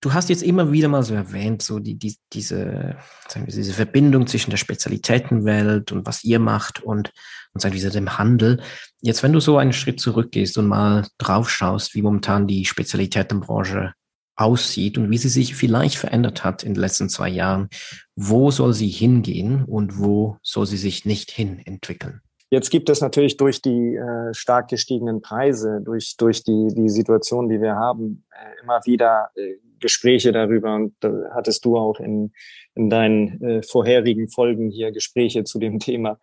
Du 0.00 0.12
hast 0.12 0.28
jetzt 0.28 0.44
immer 0.44 0.70
wieder 0.70 0.86
mal 0.86 1.02
so 1.02 1.14
erwähnt, 1.14 1.60
so 1.60 1.80
die, 1.80 1.96
die, 1.96 2.16
diese, 2.32 2.96
sagen 3.26 3.46
wir, 3.46 3.54
diese 3.54 3.72
Verbindung 3.72 4.28
zwischen 4.28 4.50
der 4.50 4.56
Spezialitätenwelt 4.56 5.90
und 5.90 6.06
was 6.06 6.22
ihr 6.22 6.38
macht 6.38 6.80
und, 6.80 7.10
und 7.52 7.60
sagen 7.60 7.74
wir, 7.74 7.90
dem 7.90 8.16
Handel. 8.16 8.62
Jetzt, 9.00 9.24
wenn 9.24 9.32
du 9.32 9.40
so 9.40 9.58
einen 9.58 9.72
Schritt 9.72 9.98
zurückgehst 10.00 10.56
und 10.56 10.68
mal 10.68 11.08
drauf 11.18 11.50
schaust, 11.50 11.96
wie 11.96 12.02
momentan 12.02 12.46
die 12.46 12.64
Spezialitätenbranche 12.64 13.92
aussieht 14.36 14.98
und 14.98 15.10
wie 15.10 15.18
sie 15.18 15.28
sich 15.28 15.56
vielleicht 15.56 15.96
verändert 15.96 16.44
hat 16.44 16.62
in 16.62 16.74
den 16.74 16.80
letzten 16.80 17.08
zwei 17.08 17.28
Jahren, 17.28 17.68
wo 18.14 18.52
soll 18.52 18.72
sie 18.74 18.88
hingehen 18.88 19.64
und 19.64 19.98
wo 19.98 20.38
soll 20.42 20.66
sie 20.66 20.76
sich 20.76 21.06
nicht 21.06 21.32
hin 21.32 21.58
entwickeln? 21.64 22.20
Jetzt 22.50 22.70
gibt 22.70 22.88
es 22.88 23.00
natürlich 23.00 23.36
durch 23.36 23.60
die 23.60 23.96
äh, 23.96 24.32
stark 24.32 24.68
gestiegenen 24.68 25.20
Preise, 25.20 25.82
durch, 25.84 26.16
durch 26.16 26.42
die, 26.44 26.68
die 26.74 26.88
Situation, 26.88 27.48
die 27.48 27.60
wir 27.60 27.74
haben, 27.74 28.24
äh, 28.30 28.62
immer 28.62 28.80
wieder 28.86 29.30
äh, 29.34 29.56
Gespräche 29.80 30.32
darüber. 30.32 30.74
Und 30.74 30.94
da 31.00 31.12
hattest 31.34 31.64
du 31.64 31.76
auch 31.76 32.00
in, 32.00 32.32
in 32.74 32.88
deinen 32.88 33.42
äh, 33.42 33.62
vorherigen 33.62 34.28
Folgen 34.28 34.70
hier 34.70 34.92
Gespräche 34.92 35.44
zu 35.44 35.58
dem 35.58 35.78
Thema 35.78 36.18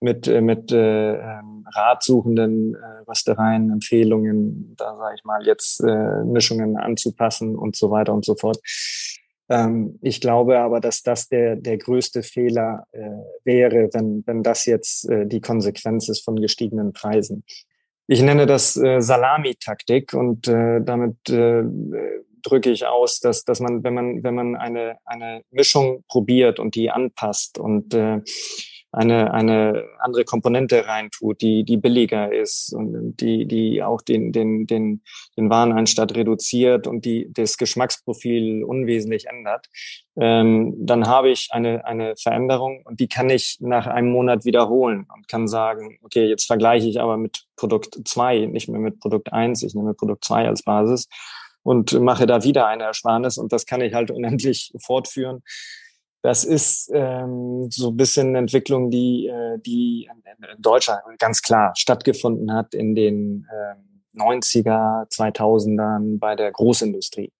mit, 0.00 0.26
äh, 0.26 0.40
mit 0.40 0.72
äh, 0.72 1.14
ähm, 1.14 1.64
ratsuchenden 1.74 2.74
äh, 2.74 2.78
Röstereien, 3.08 3.70
Empfehlungen, 3.70 4.74
da 4.76 4.96
sage 4.96 5.14
ich 5.16 5.24
mal, 5.24 5.46
jetzt 5.46 5.80
äh, 5.80 6.24
Mischungen 6.24 6.76
anzupassen 6.76 7.56
und 7.56 7.76
so 7.76 7.90
weiter 7.90 8.12
und 8.14 8.24
so 8.24 8.34
fort. 8.34 8.58
Ähm, 9.48 9.98
ich 10.02 10.20
glaube 10.20 10.58
aber, 10.58 10.80
dass 10.80 11.02
das 11.02 11.28
der, 11.28 11.56
der 11.56 11.78
größte 11.78 12.22
Fehler 12.22 12.84
äh, 12.92 13.00
wäre, 13.44 13.88
wenn, 13.92 14.22
wenn 14.26 14.42
das 14.42 14.66
jetzt 14.66 15.08
äh, 15.08 15.26
die 15.26 15.40
Konsequenz 15.40 16.08
ist 16.08 16.24
von 16.24 16.36
gestiegenen 16.36 16.92
Preisen. 16.92 17.44
Ich 18.06 18.22
nenne 18.22 18.46
das 18.46 18.76
äh, 18.76 19.00
Salami-Taktik 19.00 20.14
und 20.14 20.48
äh, 20.48 20.80
damit 20.82 21.28
äh, 21.28 21.62
drücke 22.42 22.70
ich 22.70 22.86
aus, 22.86 23.20
dass, 23.20 23.44
dass 23.44 23.60
man, 23.60 23.84
wenn 23.84 23.94
man, 23.94 24.22
wenn 24.22 24.34
man 24.34 24.56
eine, 24.56 24.98
eine 25.04 25.42
Mischung 25.50 26.04
probiert 26.08 26.58
und 26.58 26.74
die 26.74 26.90
anpasst 26.90 27.58
und 27.58 27.94
äh, 27.94 28.20
eine, 28.90 29.34
eine 29.34 29.84
andere 29.98 30.24
Komponente 30.24 30.86
reintut, 30.86 31.42
die, 31.42 31.64
die 31.64 31.76
billiger 31.76 32.32
ist 32.32 32.72
und 32.72 33.16
die, 33.18 33.46
die 33.46 33.82
auch 33.82 34.00
den, 34.00 34.32
den, 34.32 34.66
den, 34.66 35.02
den 35.36 35.50
Wareneinstatt 35.50 36.14
reduziert 36.14 36.86
und 36.86 37.04
die 37.04 37.30
das 37.32 37.58
Geschmacksprofil 37.58 38.64
unwesentlich 38.64 39.26
ändert, 39.26 39.68
ähm, 40.16 40.74
dann 40.78 41.06
habe 41.06 41.30
ich 41.30 41.48
eine, 41.50 41.84
eine 41.84 42.14
Veränderung 42.16 42.82
und 42.84 42.98
die 43.00 43.08
kann 43.08 43.28
ich 43.28 43.58
nach 43.60 43.86
einem 43.86 44.10
Monat 44.10 44.44
wiederholen 44.44 45.06
und 45.14 45.28
kann 45.28 45.48
sagen, 45.48 45.98
okay, 46.02 46.26
jetzt 46.26 46.46
vergleiche 46.46 46.88
ich 46.88 47.00
aber 47.00 47.18
mit 47.18 47.44
Produkt 47.56 48.00
zwei 48.06 48.46
nicht 48.46 48.68
mehr 48.68 48.80
mit 48.80 49.00
Produkt 49.00 49.32
eins 49.32 49.62
ich 49.62 49.74
nehme 49.74 49.94
Produkt 49.94 50.24
zwei 50.24 50.46
als 50.48 50.62
Basis 50.62 51.08
und 51.62 51.92
mache 52.00 52.26
da 52.26 52.44
wieder 52.44 52.66
eine 52.66 52.84
Ersparnis 52.84 53.36
und 53.36 53.52
das 53.52 53.66
kann 53.66 53.82
ich 53.82 53.92
halt 53.92 54.10
unendlich 54.10 54.72
fortführen. 54.80 55.42
Das 56.22 56.44
ist 56.44 56.90
ähm, 56.92 57.68
so 57.70 57.90
ein 57.90 57.96
bisschen 57.96 58.34
Entwicklung, 58.34 58.90
die, 58.90 59.28
äh, 59.28 59.58
die 59.58 60.08
in 60.24 60.62
Deutschland 60.62 61.00
ganz 61.18 61.42
klar 61.42 61.72
stattgefunden 61.76 62.52
hat 62.52 62.74
in 62.74 62.94
den 62.94 63.46
äh, 63.50 64.18
90er, 64.18 65.08
2000ern 65.10 66.18
bei 66.18 66.34
der 66.34 66.50
Großindustrie. 66.50 67.30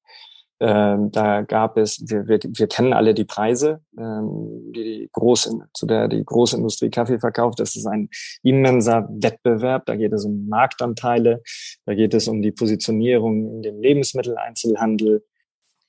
Ähm, 0.61 1.13
da 1.13 1.43
gab 1.43 1.77
es, 1.77 2.03
wir, 2.09 2.27
wir, 2.27 2.41
wir 2.43 2.67
kennen 2.67 2.93
alle 2.93 3.15
die 3.15 3.25
Preise, 3.25 3.81
ähm, 3.97 4.73
die, 4.75 4.83
die 4.83 5.09
große, 5.13 5.57
zu 5.73 5.87
der 5.87 6.09
die 6.09 6.25
Großindustrie 6.25 6.91
Kaffee 6.91 7.21
verkauft. 7.21 7.61
Das 7.61 7.77
ist 7.77 7.87
ein 7.87 8.09
immenser 8.43 9.09
Wettbewerb. 9.09 9.87
Da 9.87 9.95
geht 9.95 10.13
es 10.13 10.25
um 10.25 10.49
Marktanteile, 10.49 11.43
da 11.87 11.95
geht 11.95 12.13
es 12.13 12.27
um 12.27 12.43
die 12.43 12.51
Positionierung 12.51 13.57
in 13.57 13.63
dem 13.63 13.81
Lebensmitteleinzelhandel. 13.81 15.25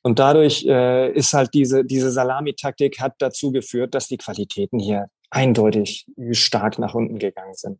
Und 0.01 0.19
dadurch 0.19 0.65
äh, 0.65 1.11
ist 1.11 1.33
halt 1.33 1.53
diese, 1.53 1.83
diese 1.83 2.11
Salamitaktik 2.11 2.99
hat 2.99 3.15
dazu 3.19 3.51
geführt, 3.51 3.93
dass 3.93 4.07
die 4.07 4.17
Qualitäten 4.17 4.79
hier 4.79 5.09
eindeutig 5.29 6.05
stark 6.31 6.79
nach 6.79 6.95
unten 6.95 7.19
gegangen 7.19 7.53
sind. 7.53 7.79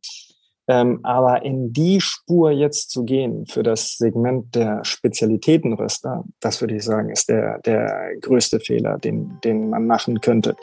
Ähm, 0.68 1.00
aber 1.02 1.44
in 1.44 1.74
die 1.74 2.00
Spur 2.00 2.52
jetzt 2.52 2.92
zu 2.92 3.04
gehen 3.04 3.48
für 3.48 3.64
das 3.64 3.98
Segment 3.98 4.54
der 4.54 4.86
Spezialitätenröster, 4.86 6.26
das 6.40 6.62
würde 6.62 6.76
ich 6.76 6.84
sagen, 6.84 7.10
ist 7.10 7.28
der, 7.28 7.60
der 7.60 8.16
größte 8.22 8.60
Fehler, 8.60 9.00
den, 9.00 9.40
den 9.44 9.72
man 9.72 9.88
machen 9.88 10.22
könnte. 10.22 10.56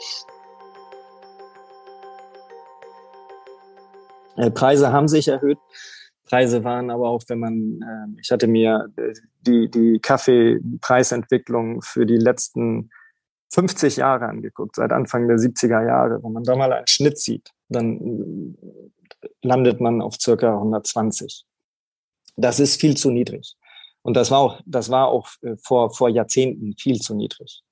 Äh, 4.37 4.51
Preise 4.51 4.93
haben 4.93 5.09
sich 5.09 5.27
erhöht. 5.27 5.57
Preise 6.27 6.63
waren 6.63 6.89
aber 6.89 7.09
auch, 7.09 7.23
wenn 7.27 7.39
man, 7.39 7.81
äh, 7.81 8.21
ich 8.21 8.31
hatte 8.31 8.47
mir 8.47 8.91
äh, 8.97 9.13
die, 9.41 9.69
die 9.69 9.99
Kaffeepreisentwicklung 9.99 11.81
für 11.81 12.05
die 12.05 12.17
letzten 12.17 12.89
50 13.49 13.97
Jahre 13.97 14.27
angeguckt, 14.27 14.75
seit 14.75 14.91
Anfang 14.91 15.27
der 15.27 15.37
70er 15.37 15.85
Jahre. 15.85 16.21
Wenn 16.23 16.33
man 16.33 16.43
da 16.43 16.55
mal 16.55 16.71
einen 16.71 16.87
Schnitt 16.87 17.17
sieht, 17.17 17.51
dann 17.69 18.55
landet 19.41 19.81
man 19.81 20.01
auf 20.01 20.15
circa 20.19 20.53
120. 20.53 21.45
Das 22.35 22.59
ist 22.59 22.79
viel 22.79 22.95
zu 22.95 23.09
niedrig. 23.09 23.55
Und 24.03 24.15
das 24.15 24.31
war 24.31 24.39
auch, 24.39 24.61
das 24.65 24.89
war 24.89 25.07
auch 25.07 25.29
äh, 25.41 25.55
vor, 25.57 25.93
vor 25.93 26.09
Jahrzehnten 26.09 26.75
viel 26.77 26.99
zu 27.01 27.15
niedrig. 27.15 27.63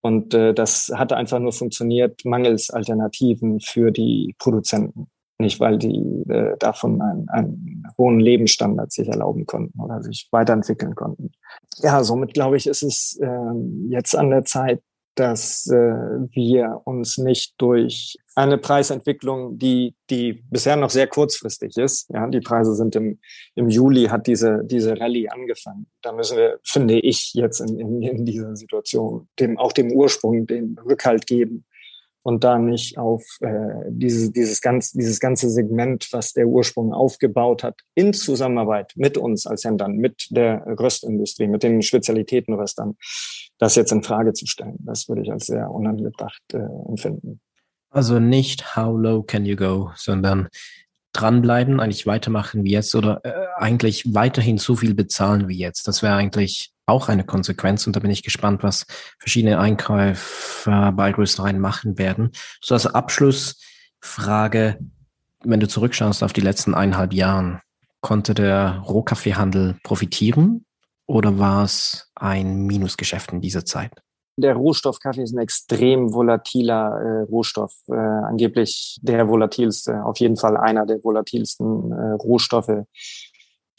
Und 0.00 0.32
äh, 0.32 0.54
das 0.54 0.90
hat 0.94 1.12
einfach 1.12 1.40
nur 1.40 1.52
funktioniert 1.52 2.24
mangels 2.24 2.70
Alternativen 2.70 3.60
für 3.60 3.90
die 3.90 4.34
Produzenten. 4.38 5.10
Nicht, 5.38 5.60
weil 5.60 5.78
die 5.78 6.24
äh, 6.28 6.56
davon 6.58 7.00
einen, 7.00 7.28
einen 7.28 7.86
hohen 7.96 8.18
Lebensstandard 8.18 8.90
sich 8.90 9.08
erlauben 9.08 9.46
konnten 9.46 9.80
oder 9.80 10.02
sich 10.02 10.28
weiterentwickeln 10.32 10.96
konnten. 10.96 11.30
Ja, 11.76 12.02
somit 12.02 12.34
glaube 12.34 12.56
ich, 12.56 12.66
ist 12.66 12.82
es 12.82 13.18
äh, 13.22 13.88
jetzt 13.88 14.16
an 14.16 14.30
der 14.30 14.44
Zeit, 14.44 14.82
dass 15.18 15.66
äh, 15.66 15.76
wir 15.76 16.80
uns 16.84 17.18
nicht 17.18 17.54
durch 17.58 18.16
eine 18.36 18.56
Preisentwicklung, 18.56 19.58
die, 19.58 19.96
die 20.10 20.44
bisher 20.48 20.76
noch 20.76 20.90
sehr 20.90 21.08
kurzfristig 21.08 21.76
ist, 21.76 22.08
ja, 22.10 22.26
die 22.28 22.40
Preise 22.40 22.74
sind 22.76 22.94
im, 22.94 23.18
im 23.56 23.68
Juli, 23.68 24.06
hat 24.06 24.28
diese, 24.28 24.62
diese 24.64 24.98
Rallye 24.98 25.28
angefangen. 25.28 25.86
Da 26.02 26.12
müssen 26.12 26.36
wir, 26.36 26.60
finde 26.62 27.00
ich, 27.00 27.34
jetzt 27.34 27.60
in, 27.60 27.80
in, 27.80 28.02
in 28.02 28.24
dieser 28.26 28.54
Situation 28.54 29.28
dem, 29.40 29.58
auch 29.58 29.72
dem 29.72 29.90
Ursprung 29.90 30.46
den 30.46 30.78
Rückhalt 30.84 31.26
geben 31.26 31.64
und 32.28 32.44
da 32.44 32.58
nicht 32.58 32.98
auf 32.98 33.24
äh, 33.40 33.86
dieses, 33.88 34.30
dieses, 34.32 34.60
ganz, 34.60 34.92
dieses 34.92 35.18
ganze 35.18 35.48
Segment, 35.48 36.08
was 36.12 36.34
der 36.34 36.46
Ursprung 36.46 36.92
aufgebaut 36.92 37.62
hat, 37.62 37.80
in 37.94 38.12
Zusammenarbeit 38.12 38.92
mit 38.96 39.16
uns 39.16 39.46
als 39.46 39.64
Händlern, 39.64 39.96
mit 39.96 40.26
der 40.28 40.62
Röstindustrie, 40.78 41.46
mit 41.46 41.62
den 41.62 41.80
Spezialitätenröstern, 41.80 42.98
das 43.56 43.76
jetzt 43.76 43.92
in 43.92 44.02
Frage 44.02 44.34
zu 44.34 44.44
stellen. 44.46 44.76
Das 44.80 45.08
würde 45.08 45.22
ich 45.22 45.32
als 45.32 45.46
sehr 45.46 45.70
unangebracht 45.70 46.42
äh, 46.52 46.58
empfinden. 46.86 47.40
Also 47.88 48.20
nicht 48.20 48.76
how 48.76 48.94
low 48.94 49.22
can 49.22 49.46
you 49.46 49.56
go, 49.56 49.90
sondern 49.96 50.48
dranbleiben, 51.12 51.80
eigentlich 51.80 52.06
weitermachen 52.06 52.64
wie 52.64 52.72
jetzt 52.72 52.94
oder 52.94 53.20
äh, 53.24 53.32
eigentlich 53.56 54.14
weiterhin 54.14 54.58
so 54.58 54.76
viel 54.76 54.94
bezahlen 54.94 55.48
wie 55.48 55.58
jetzt. 55.58 55.88
Das 55.88 56.02
wäre 56.02 56.14
eigentlich 56.14 56.72
auch 56.86 57.08
eine 57.08 57.24
Konsequenz 57.24 57.86
und 57.86 57.96
da 57.96 58.00
bin 58.00 58.10
ich 58.10 58.22
gespannt, 58.22 58.62
was 58.62 58.86
verschiedene 59.18 59.58
Einkäufer 59.58 60.92
bei 60.92 61.12
Röstereien 61.12 61.60
machen 61.60 61.98
werden. 61.98 62.30
So 62.62 62.74
als 62.74 62.86
Abschlussfrage, 62.86 64.78
wenn 65.44 65.60
du 65.60 65.68
zurückschaust 65.68 66.22
auf 66.22 66.32
die 66.32 66.40
letzten 66.40 66.74
eineinhalb 66.74 67.12
Jahren, 67.12 67.60
konnte 68.00 68.34
der 68.34 68.78
Rohkaffeehandel 68.78 69.76
profitieren 69.82 70.64
oder 71.06 71.38
war 71.38 71.64
es 71.64 72.10
ein 72.14 72.62
Minusgeschäft 72.62 73.32
in 73.32 73.40
dieser 73.40 73.64
Zeit? 73.64 73.92
Der 74.38 74.54
Rohstoff 74.54 75.00
Kaffee 75.00 75.24
ist 75.24 75.34
ein 75.34 75.40
extrem 75.40 76.12
volatiler 76.12 77.00
äh, 77.00 77.22
Rohstoff, 77.22 77.74
äh, 77.88 77.94
angeblich 77.94 78.96
der 79.02 79.28
volatilste, 79.28 80.04
auf 80.04 80.18
jeden 80.20 80.36
Fall 80.36 80.56
einer 80.56 80.86
der 80.86 81.02
volatilsten 81.02 81.90
äh, 81.90 82.12
Rohstoffe 82.12 82.84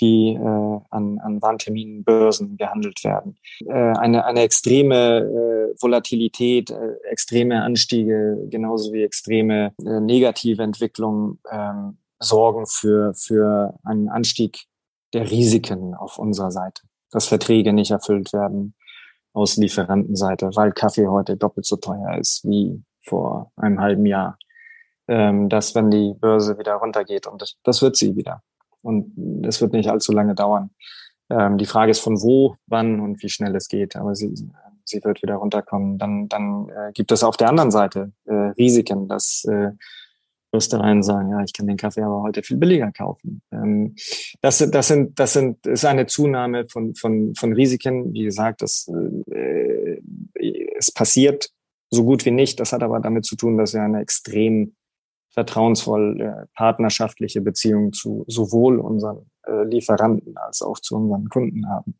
die 0.02 0.30
äh, 0.30 0.40
an, 0.40 1.20
an 1.20 1.42
Warnterminbörsen 1.42 2.56
gehandelt 2.56 3.04
werden. 3.04 3.38
Äh, 3.66 3.74
eine, 3.74 4.26
eine 4.26 4.42
extreme 4.42 5.20
äh, 5.20 5.82
Volatilität, 5.82 6.72
äh, 6.72 6.94
extreme 7.10 7.64
Anstiege, 7.64 8.48
genauso 8.50 8.94
wie 8.94 9.04
extreme 9.04 9.74
äh, 9.86 10.00
negative 10.00 10.64
Entwicklungen 10.64 11.40
ähm, 11.52 11.98
sorgen 12.20 12.66
für, 12.66 13.14
für 13.14 13.78
einen 13.84 14.08
Anstieg 14.08 14.68
der 15.14 15.30
Risiken 15.30 15.96
auf 15.96 16.18
unserer 16.18 16.52
Seite, 16.52 16.84
dass 17.12 17.28
Verträge 17.28 17.74
nicht 17.74 17.92
erfüllt 17.92 18.32
werden 18.32 18.76
aus 19.34 19.58
Lieferantenseite, 19.58 20.52
weil 20.56 20.72
Kaffee 20.72 21.08
heute 21.08 21.38
doppelt 21.38 21.66
so 21.66 21.78
teuer 21.78 22.18
ist 22.18 22.44
wie 22.46 22.82
vor 23.04 23.52
einem 23.56 23.80
halben 23.80 24.06
Jahr. 24.06 24.38
Ähm, 25.08 25.50
dass 25.50 25.74
wenn 25.74 25.90
die 25.90 26.14
Börse 26.14 26.60
wieder 26.60 26.76
runtergeht 26.76 27.26
und 27.26 27.42
das, 27.42 27.56
das 27.64 27.82
wird 27.82 27.96
sie 27.96 28.16
wieder 28.16 28.44
und 28.82 29.44
es 29.44 29.60
wird 29.60 29.74
nicht 29.74 29.90
allzu 29.90 30.12
lange 30.12 30.36
dauern. 30.36 30.70
Ähm, 31.32 31.58
die 31.58 31.66
Frage 31.66 31.92
ist 31.92 32.00
von 32.00 32.22
wo, 32.22 32.56
wann 32.68 33.00
und 33.00 33.22
wie 33.24 33.30
schnell 33.30 33.56
es 33.56 33.68
geht, 33.68 33.96
aber 33.96 34.16
sie, 34.16 34.34
sie 34.86 35.04
wird 35.04 35.22
wieder 35.24 35.36
runterkommen. 35.36 35.98
Dann, 35.98 36.28
dann 36.28 36.70
äh, 36.70 36.92
gibt 36.94 37.12
es 37.12 37.24
auf 37.24 37.38
der 37.38 37.50
anderen 37.50 37.72
Seite 37.72 38.12
äh, 38.26 38.34
Risiken, 38.34 39.08
dass 39.08 39.46
äh, 39.46 39.72
Röstereien 40.54 41.04
sagen, 41.04 41.30
ja, 41.30 41.44
ich 41.44 41.54
kann 41.54 41.68
den 41.68 41.78
Kaffee 41.78 42.02
aber 42.02 42.22
heute 42.22 42.44
viel 42.44 42.58
billiger 42.58 42.92
kaufen. 42.92 43.42
Ähm, 43.52 43.96
das, 44.42 44.58
das 44.58 44.88
sind, 44.88 45.20
das 45.20 45.34
sind, 45.34 45.66
ist 45.66 45.86
eine 45.86 46.08
Zunahme 46.08 46.68
von, 46.68 46.96
von, 46.96 47.36
von 47.36 47.54
Risiken. 47.54 48.14
Wie 48.14 48.24
gesagt, 48.24 48.62
das, 48.62 48.90
äh, 49.32 50.02
es 50.78 50.92
passiert 50.92 51.50
so 51.92 52.04
gut 52.04 52.26
wie 52.26 52.32
nicht. 52.32 52.60
Das 52.60 52.74
hat 52.74 52.84
aber 52.84 53.00
damit 53.00 53.26
zu 53.26 53.36
tun, 53.36 53.58
dass 53.58 53.74
wir 53.74 53.82
eine 53.82 54.02
extrem 54.02 54.76
vertrauensvoll 55.32 56.22
äh, 56.22 56.46
partnerschaftliche 56.56 57.42
Beziehung 57.42 57.94
zu 57.94 58.26
sowohl 58.28 58.80
unseren 58.80 59.30
äh, 59.46 59.64
Lieferanten 59.64 60.38
als 60.38 60.62
auch 60.62 60.80
zu 60.80 60.96
unseren 60.96 61.30
Kunden 61.30 61.70
haben. 61.70 61.96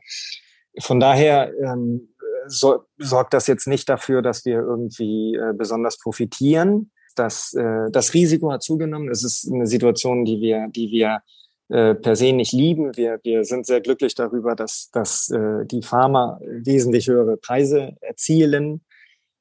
Von 0.80 1.00
daher 1.00 1.54
ähm, 1.64 2.10
so, 2.48 2.84
sorgt 2.98 3.34
das 3.34 3.48
jetzt 3.48 3.68
nicht 3.68 3.88
dafür, 3.90 4.22
dass 4.22 4.46
wir 4.46 4.60
irgendwie 4.60 5.36
äh, 5.36 5.54
besonders 5.54 6.00
profitieren. 6.00 6.92
Das, 7.20 7.54
äh, 7.54 7.92
das 7.92 8.14
Risiko 8.14 8.52
hat 8.52 8.64
zugenommen. 8.64 9.10
Es 9.10 9.24
ist 9.24 9.52
eine 9.52 9.68
Situation, 9.68 10.24
die 10.24 10.40
wir, 10.40 10.68
die 10.70 10.90
wir 10.90 11.22
äh, 11.68 11.94
per 11.94 12.16
se 12.16 12.32
nicht 12.32 12.54
lieben. 12.54 12.96
Wir, 12.96 13.20
wir 13.24 13.44
sind 13.44 13.66
sehr 13.66 13.82
glücklich 13.82 14.16
darüber, 14.16 14.56
dass, 14.56 14.90
dass 14.92 15.30
äh, 15.30 15.66
die 15.66 15.82
Pharma 15.82 16.40
wesentlich 16.42 17.08
höhere 17.08 17.38
Preise 17.38 17.98
erzielen. 18.02 18.82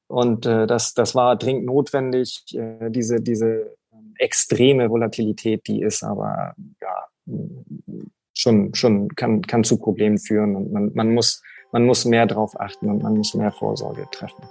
Und 0.07 0.45
äh, 0.45 0.67
das, 0.67 0.93
das 0.93 1.15
war 1.15 1.37
dringend 1.37 1.65
notwendig. 1.65 2.43
Äh, 2.53 2.91
diese, 2.91 3.21
diese 3.21 3.75
extreme 4.17 4.89
Volatilität, 4.89 5.65
die 5.67 5.81
ist 5.81 6.03
aber 6.03 6.53
ja 6.81 7.33
schon, 8.33 8.75
schon 8.75 9.07
kann, 9.15 9.41
kann 9.41 9.63
zu 9.63 9.77
Problemen 9.77 10.17
führen. 10.17 10.55
Und 10.55 10.71
man, 10.71 10.91
man, 10.93 11.13
muss, 11.13 11.41
man 11.71 11.85
muss 11.85 12.05
mehr 12.05 12.25
darauf 12.25 12.59
achten 12.59 12.89
und 12.89 13.01
man 13.01 13.15
muss 13.15 13.33
mehr 13.33 13.51
Vorsorge 13.51 14.05
treffen. 14.11 14.43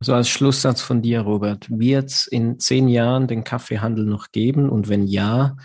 So 0.00 0.14
als 0.14 0.28
Schlusssatz 0.28 0.80
von 0.80 1.02
dir, 1.02 1.22
Robert, 1.22 1.66
wird 1.70 2.10
es 2.10 2.26
in 2.28 2.60
zehn 2.60 2.86
Jahren 2.86 3.26
den 3.26 3.42
Kaffeehandel 3.42 4.04
noch 4.04 4.30
geben? 4.30 4.70
Und 4.70 4.88
wenn 4.88 5.06
ja, 5.06 5.56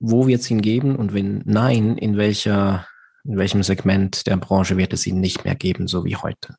wo 0.00 0.26
wird 0.26 0.40
es 0.40 0.50
ihn 0.50 0.62
geben? 0.62 0.96
Und 0.96 1.12
wenn 1.12 1.42
nein, 1.44 1.98
in 1.98 2.16
welcher, 2.16 2.86
in 3.24 3.36
welchem 3.36 3.62
Segment 3.62 4.26
der 4.26 4.38
Branche 4.38 4.78
wird 4.78 4.94
es 4.94 5.06
ihn 5.06 5.20
nicht 5.20 5.44
mehr 5.44 5.54
geben, 5.54 5.88
so 5.88 6.04
wie 6.06 6.16
heute? 6.16 6.56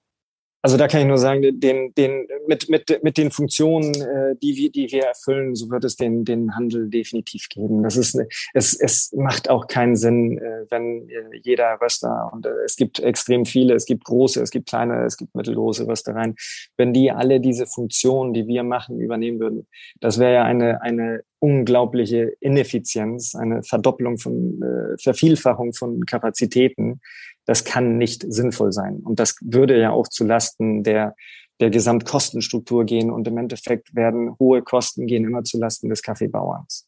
Also 0.66 0.78
da 0.78 0.88
kann 0.88 1.02
ich 1.02 1.08
nur 1.08 1.18
sagen, 1.18 1.42
den, 1.60 1.94
den, 1.94 2.26
mit, 2.48 2.70
mit, 2.70 3.04
mit 3.04 3.18
den 3.18 3.32
Funktionen, 3.32 3.94
äh, 3.96 4.34
die, 4.42 4.56
wir, 4.56 4.72
die 4.72 4.90
wir 4.90 5.04
erfüllen, 5.04 5.56
so 5.56 5.70
wird 5.70 5.84
es 5.84 5.98
den, 5.98 6.24
den 6.24 6.56
Handel 6.56 6.90
definitiv 6.90 7.50
geben. 7.50 7.84
Das 7.84 7.98
ist, 7.98 8.18
es, 8.54 8.74
es 8.74 9.12
macht 9.12 9.50
auch 9.50 9.68
keinen 9.68 9.98
Sinn, 9.98 10.38
äh, 10.38 10.66
wenn 10.70 11.10
äh, 11.10 11.38
jeder 11.44 11.78
Röster, 11.82 12.30
und 12.32 12.46
äh, 12.46 12.52
es 12.64 12.78
gibt 12.78 13.02
extrem 13.02 13.46
viele, 13.46 13.74
es 13.74 13.86
gibt 13.86 14.06
große, 14.06 14.42
es 14.42 14.52
gibt 14.52 14.70
kleine, 14.70 15.04
es 15.04 15.18
gibt 15.18 15.36
mittelgroße 15.36 15.86
Röstereien, 15.86 16.36
wenn 16.78 16.94
die 16.94 17.12
alle 17.12 17.42
diese 17.42 17.66
Funktionen, 17.66 18.34
die 18.34 18.48
wir 18.48 18.64
machen, 18.64 19.02
übernehmen 19.02 19.42
würden, 19.42 19.68
das 20.00 20.18
wäre 20.18 20.34
ja 20.34 20.44
eine, 20.44 20.82
eine 20.82 21.26
unglaubliche 21.40 22.38
Ineffizienz, 22.40 23.36
eine 23.36 23.64
Verdopplung 23.64 24.18
von, 24.18 24.62
äh, 24.62 24.98
Vervielfachung 24.98 25.74
von 25.74 26.06
Kapazitäten 26.06 27.02
das 27.46 27.64
kann 27.64 27.98
nicht 27.98 28.26
sinnvoll 28.28 28.72
sein. 28.72 28.98
Und 28.98 29.20
das 29.20 29.36
würde 29.42 29.80
ja 29.80 29.92
auch 29.92 30.08
zu 30.08 30.24
Lasten 30.26 30.84
der, 30.84 31.16
der 31.60 31.70
Gesamtkostenstruktur 31.70 32.86
gehen. 32.86 33.12
Und 33.12 33.28
im 33.28 33.38
Endeffekt 33.38 33.96
werden 33.96 34.38
hohe 34.40 34.62
Kosten 34.62 35.08
gehen 35.08 35.26
immer 35.26 35.44
zu 35.44 35.60
Lasten 35.60 35.90
des 35.90 36.02
Kaffeebauers, 36.02 36.88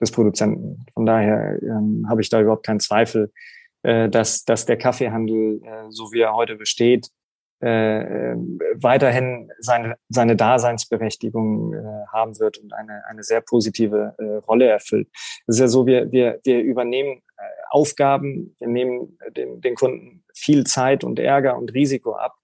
des 0.00 0.10
Produzenten. 0.10 0.86
Von 0.94 1.06
daher 1.06 1.58
ähm, 1.62 2.06
habe 2.08 2.20
ich 2.20 2.28
da 2.28 2.40
überhaupt 2.40 2.66
keinen 2.66 2.80
Zweifel, 2.80 3.32
äh, 3.82 4.08
dass, 4.08 4.44
dass 4.44 4.66
der 4.66 4.78
Kaffeehandel, 4.78 5.62
äh, 5.62 5.90
so 5.90 6.12
wie 6.12 6.20
er 6.20 6.34
heute 6.34 6.56
besteht, 6.56 7.08
äh, 7.64 8.32
äh, 8.32 8.36
weiterhin 8.74 9.50
seine, 9.58 9.96
seine 10.10 10.36
Daseinsberechtigung 10.36 11.72
äh, 11.72 12.06
haben 12.12 12.38
wird 12.38 12.58
und 12.58 12.74
eine, 12.74 13.02
eine 13.06 13.22
sehr 13.22 13.40
positive 13.40 14.14
äh, 14.18 14.44
Rolle 14.46 14.66
erfüllt. 14.66 15.08
Es 15.46 15.56
ist 15.56 15.60
ja 15.60 15.68
so, 15.68 15.86
wir, 15.86 16.12
wir, 16.12 16.40
wir 16.44 16.60
übernehmen 16.60 17.22
äh, 17.38 17.42
Aufgaben, 17.74 18.54
wir 18.60 18.68
nehmen 18.68 19.18
den, 19.36 19.60
den 19.60 19.74
Kunden 19.74 20.22
viel 20.32 20.64
Zeit 20.64 21.02
und 21.02 21.18
Ärger 21.18 21.58
und 21.58 21.74
Risiko 21.74 22.12
ab. 22.12 22.36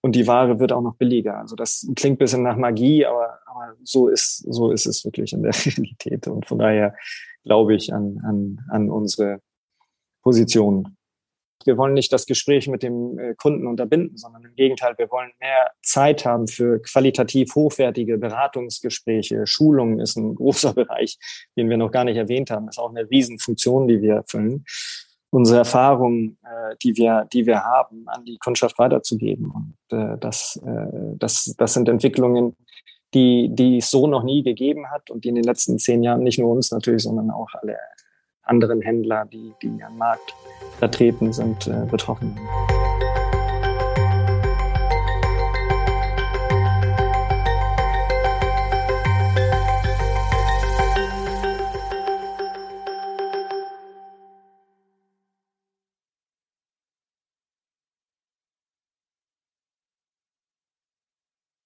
Und 0.00 0.14
die 0.14 0.26
Ware 0.26 0.60
wird 0.60 0.72
auch 0.72 0.80
noch 0.80 0.96
billiger. 0.96 1.38
Also 1.38 1.56
das 1.56 1.86
klingt 1.94 2.18
bisschen 2.18 2.42
nach 2.42 2.56
Magie, 2.56 3.04
aber, 3.04 3.38
aber 3.46 3.74
so 3.82 4.08
ist 4.08 4.38
so 4.48 4.70
ist 4.70 4.86
es 4.86 5.04
wirklich 5.04 5.32
in 5.32 5.42
der 5.42 5.52
Realität. 5.66 6.26
Und 6.26 6.46
von 6.46 6.58
daher 6.58 6.94
glaube 7.44 7.74
ich 7.74 7.92
an, 7.92 8.18
an, 8.24 8.60
an 8.70 8.90
unsere 8.90 9.40
Position 10.22 10.96
wir 11.68 11.76
wollen 11.76 11.92
nicht 11.92 12.12
das 12.12 12.24
Gespräch 12.24 12.66
mit 12.66 12.82
dem 12.82 13.18
äh, 13.18 13.34
Kunden 13.34 13.66
unterbinden, 13.66 14.16
sondern 14.16 14.42
im 14.42 14.54
Gegenteil, 14.56 14.94
wir 14.96 15.10
wollen 15.10 15.30
mehr 15.38 15.70
Zeit 15.82 16.24
haben 16.24 16.48
für 16.48 16.80
qualitativ 16.80 17.54
hochwertige 17.54 18.16
Beratungsgespräche. 18.16 19.46
Schulungen 19.46 20.00
ist 20.00 20.16
ein 20.16 20.34
großer 20.34 20.72
Bereich, 20.72 21.18
den 21.56 21.68
wir 21.68 21.76
noch 21.76 21.92
gar 21.92 22.04
nicht 22.04 22.16
erwähnt 22.16 22.50
haben. 22.50 22.66
Das 22.66 22.76
ist 22.76 22.82
auch 22.82 22.90
eine 22.90 23.08
Riesenfunktion, 23.08 23.86
die 23.86 24.00
wir 24.00 24.14
erfüllen. 24.14 24.64
Unsere 25.30 25.58
Erfahrungen, 25.58 26.38
äh, 26.42 26.74
die 26.82 26.96
wir, 26.96 27.28
die 27.30 27.44
wir 27.44 27.62
haben, 27.62 28.08
an 28.08 28.24
die 28.24 28.38
Kundschaft 28.38 28.78
weiterzugeben. 28.78 29.50
Und 29.50 29.96
äh, 29.96 30.16
das, 30.18 30.58
das, 31.18 31.54
das 31.58 31.74
sind 31.74 31.88
Entwicklungen, 31.88 32.56
die, 33.12 33.50
die 33.52 33.78
es 33.78 33.90
so 33.90 34.06
noch 34.06 34.22
nie 34.22 34.42
gegeben 34.42 34.90
hat 34.90 35.10
und 35.10 35.24
die 35.24 35.28
in 35.28 35.34
den 35.34 35.44
letzten 35.44 35.78
zehn 35.78 36.02
Jahren 36.02 36.22
nicht 36.22 36.38
nur 36.38 36.50
uns 36.50 36.70
natürlich, 36.70 37.02
sondern 37.02 37.30
auch 37.30 37.48
alle 37.52 37.76
anderen 38.48 38.82
Händler, 38.82 39.26
die, 39.26 39.52
die 39.62 39.82
am 39.82 39.96
Markt 39.98 40.34
vertreten 40.78 41.32
sind, 41.32 41.66
äh, 41.66 41.86
betroffen. 41.90 42.38